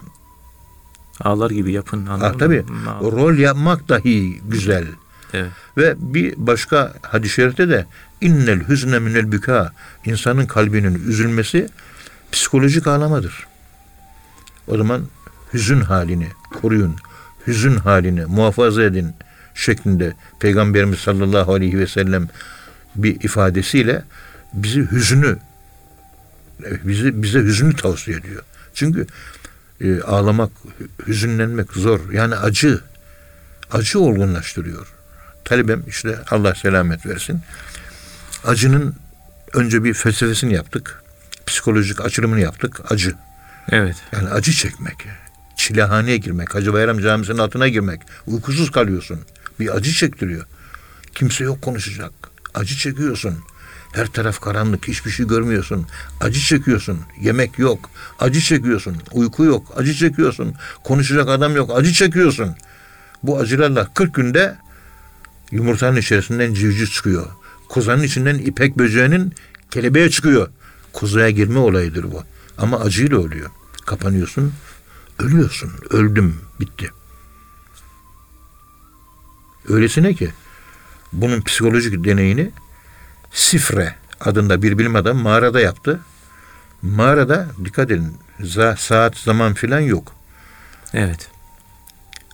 [1.22, 2.06] Ağlar gibi yapın.
[2.06, 2.92] Anladın tabii mı?
[2.92, 4.86] Ağ- rol yapmak dahi güzel.
[5.34, 5.52] Evet.
[5.78, 7.86] Ve bir başka hadis-i şerifte de
[8.22, 9.74] innel hüzne minel büka
[10.06, 11.70] insanın kalbinin üzülmesi
[12.32, 13.48] psikolojik ağlamadır.
[14.68, 15.02] O zaman
[15.54, 16.28] hüzün halini
[16.62, 16.96] koruyun.
[17.48, 19.14] Hüzün halini muhafaza edin
[19.56, 22.28] şeklinde Peygamberimiz sallallahu aleyhi ve sellem
[22.96, 24.04] bir ifadesiyle
[24.54, 25.38] bizi hüzünü
[26.60, 28.44] bizi bize hüzünü tavsiye ediyor.
[28.74, 29.08] Çünkü
[29.82, 30.52] e, ağlamak,
[31.08, 32.12] hüzünlenmek zor.
[32.12, 32.82] Yani acı
[33.72, 34.88] acı olgunlaştırıyor.
[35.46, 37.42] Talibem işte Allah selamet versin.
[38.46, 38.96] Acının
[39.54, 41.04] önce bir felsefesini yaptık.
[41.46, 42.92] Psikolojik açılımını yaptık.
[42.92, 43.16] Acı.
[43.72, 43.96] Evet.
[44.12, 44.96] Yani acı çekmek.
[45.58, 46.56] Çilehaneye girmek.
[46.56, 48.02] Hacı Bayram Camisi'nin altına girmek.
[48.28, 49.20] Uykusuz kalıyorsun.
[49.60, 50.46] Bir acı çektiriyor.
[51.16, 52.12] Kimse yok konuşacak.
[52.54, 53.38] Acı çekiyorsun.
[53.92, 54.88] Her taraf karanlık.
[54.88, 55.88] Hiçbir şey görmüyorsun.
[56.22, 57.00] Acı çekiyorsun.
[57.22, 57.90] Yemek yok.
[58.20, 58.98] Acı çekiyorsun.
[59.12, 59.74] Uyku yok.
[59.76, 60.56] Acı çekiyorsun.
[60.84, 61.72] Konuşacak adam yok.
[61.76, 62.56] Acı çekiyorsun.
[63.24, 64.58] Bu acılarla 40 günde
[65.52, 67.28] yumurtanın içerisinden civciv çıkıyor.
[67.70, 69.34] Kozanın içinden ipek böceğinin
[69.72, 70.50] kelebeğe çıkıyor.
[70.94, 72.24] Kozaya girme olayıdır bu.
[72.58, 73.50] Ama acıyla oluyor.
[73.86, 74.54] Kapanıyorsun,
[75.20, 75.72] ölüyorsun.
[75.90, 76.92] Öldüm, bitti.
[79.70, 80.30] Öylesine ki
[81.14, 82.52] bunun psikolojik deneyini
[83.34, 86.00] Sifre adında bir bilim adamı mağarada yaptı.
[86.82, 90.16] Mağarada dikkat edin za- saat zaman filan yok.
[90.94, 91.30] Evet.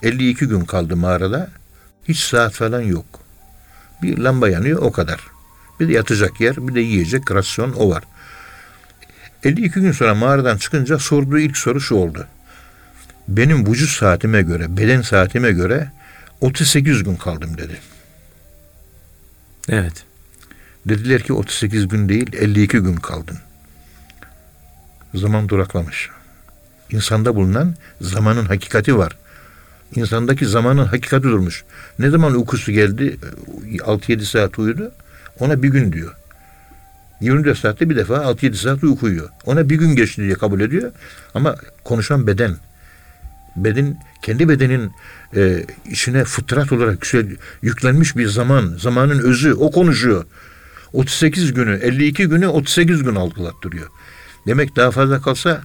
[0.03, 1.49] 52 gün kaldı mağarada.
[2.07, 3.05] Hiç saat falan yok.
[4.01, 5.19] Bir lamba yanıyor o kadar.
[5.79, 8.03] Bir de yatacak yer, bir de yiyecek rasyon o var.
[9.43, 12.27] 52 gün sonra mağaradan çıkınca sorduğu ilk soru şu oldu.
[13.27, 15.91] Benim vücut saatime göre, beden saatime göre
[16.41, 17.77] 38 gün kaldım dedi.
[19.69, 20.03] Evet.
[20.85, 23.37] Dediler ki 38 gün değil 52 gün kaldın.
[25.13, 26.09] Zaman duraklamış.
[26.89, 29.17] İnsanda bulunan zamanın hakikati var.
[29.95, 31.63] İnsandaki zamanın hakikati durmuş.
[31.99, 33.17] Ne zaman uykusu geldi
[33.77, 34.91] 6-7 saat uyudu
[35.39, 36.15] ona bir gün diyor.
[37.21, 39.29] 24 saatte bir defa 6-7 saat uyku uyuyor.
[39.45, 40.91] Ona bir gün geçti diye kabul ediyor.
[41.33, 42.57] Ama konuşan beden.
[43.55, 44.91] Beden kendi bedenin
[45.35, 47.13] e, içine fıtrat olarak
[47.61, 48.75] yüklenmiş bir zaman.
[48.79, 50.25] Zamanın özü o konuşuyor.
[50.93, 53.87] 38 günü 52 günü 38 gün algılattırıyor.
[54.47, 55.61] Demek daha fazla kalsa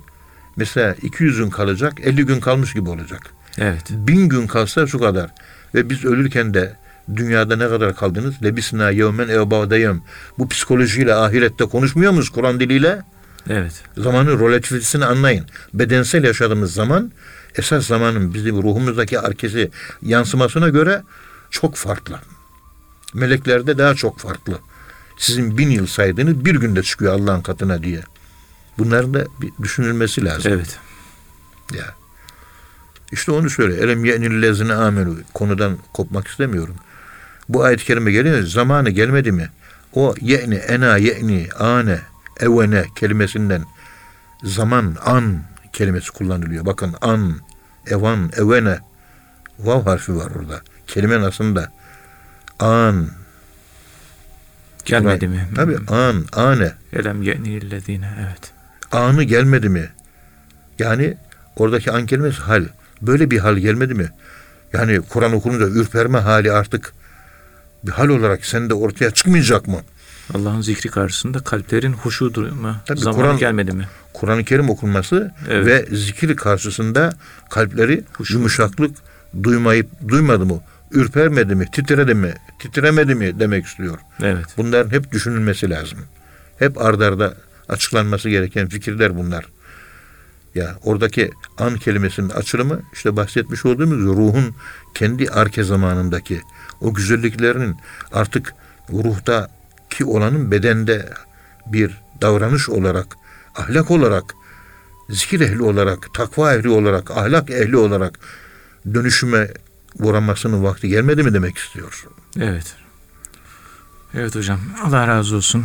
[0.56, 3.22] mesela 200 gün kalacak 50 gün kalmış gibi olacak.
[3.58, 3.84] Evet.
[3.90, 5.30] Bin gün kalsa şu kadar.
[5.74, 6.76] Ve biz ölürken de
[7.16, 8.42] dünyada ne kadar kaldınız?
[8.42, 10.02] Lebisna yevmen evbadayım.
[10.38, 13.02] Bu psikolojiyle ahirette konuşmuyor muyuz Kur'an diliyle?
[13.48, 13.82] Evet.
[13.96, 15.46] Zamanın relatifitesini anlayın.
[15.74, 17.12] Bedensel yaşadığımız zaman
[17.56, 19.70] esas zamanın bizim ruhumuzdaki arkesi
[20.02, 21.02] yansımasına göre
[21.50, 22.18] çok farklı.
[23.14, 24.58] Meleklerde daha çok farklı.
[25.20, 28.02] Sizin bin yıl saydığınız bir günde çıkıyor Allah'ın katına diye.
[28.78, 30.52] Bunların da bir düşünülmesi lazım.
[30.52, 30.78] Evet.
[31.74, 31.94] Ya.
[33.12, 33.76] İşte onu söyle.
[33.76, 35.16] Elem ye'nil lezine amenu.
[35.34, 36.74] Konudan kopmak istemiyorum.
[37.48, 38.42] Bu ayet-i kerime geliyor.
[38.42, 39.50] Zamanı gelmedi mi?
[39.92, 42.00] O ye'ni, ena, ye'ni, ane,
[42.40, 43.64] evene kelimesinden
[44.42, 45.42] zaman, an
[45.72, 46.66] kelimesi kullanılıyor.
[46.66, 47.36] Bakın an,
[47.86, 48.78] evan, evene
[49.58, 50.60] vav harfi var orada.
[50.86, 51.72] Kelimenin aslında
[52.58, 53.19] an.
[54.84, 55.48] Gelmedi mi?
[55.56, 56.72] Tabii an, ane.
[56.92, 58.52] Elem yenillezine evet.
[58.92, 59.88] Anı gelmedi mi?
[60.78, 61.16] Yani
[61.56, 62.64] oradaki an kelimesi hal.
[63.02, 64.08] Böyle bir hal gelmedi mi?
[64.72, 66.92] Yani Kur'an okununca ürperme hali artık
[67.84, 69.78] bir hal olarak sende ortaya çıkmayacak mı?
[70.34, 73.88] Allah'ın zikri karşısında kalplerin huşu durumu Tabii zamanı Kur'an- gelmedi mi?
[74.12, 75.66] Kur'an-ı Kerim okunması Evet.
[75.66, 77.12] ve zikir karşısında
[77.50, 78.34] kalpleri Huşu.
[78.34, 78.96] yumuşaklık
[79.42, 80.60] duymayıp duymadı mı?
[80.92, 81.66] Ürpermedi mi?
[81.72, 82.34] Titredi mi?
[82.58, 83.98] Titremedi mi demek istiyor.
[84.22, 84.44] Evet.
[84.56, 85.98] Bunların hep düşünülmesi lazım.
[86.58, 87.34] Hep ardarda
[87.68, 89.46] açıklanması gereken fikirler bunlar.
[90.54, 94.54] Ya oradaki an kelimesinin açılımı işte bahsetmiş olduğumuz ruhun
[94.94, 96.40] kendi arke zamanındaki
[96.80, 97.76] o güzelliklerinin
[98.12, 98.54] artık
[98.92, 101.08] ruhtaki olanın bedende
[101.66, 103.06] bir davranış olarak,
[103.56, 104.24] ahlak olarak,
[105.10, 108.18] zikir ehli olarak, takva ehli olarak, ahlak ehli olarak
[108.94, 109.48] dönüşüme
[109.98, 112.06] uğramasının vakti gelmedi mi demek istiyor.
[112.40, 112.76] Evet.
[114.14, 114.60] Evet hocam.
[114.84, 115.64] Allah razı olsun.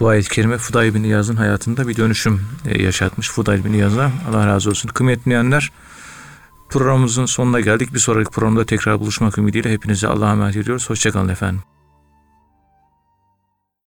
[0.00, 3.30] Bu ayet-i kerime Fudayl bin İyaz'ın hayatında bir dönüşüm e, yaşatmış.
[3.30, 4.88] Fudayl bin İyaz'a Allah razı olsun.
[4.88, 5.72] Kıymetli dinleyenler
[6.68, 7.94] programımızın sonuna geldik.
[7.94, 10.90] Bir sonraki programda tekrar buluşmak ümidiyle hepinize Allah'a emanet ediyoruz.
[10.90, 11.62] Hoşçakalın efendim.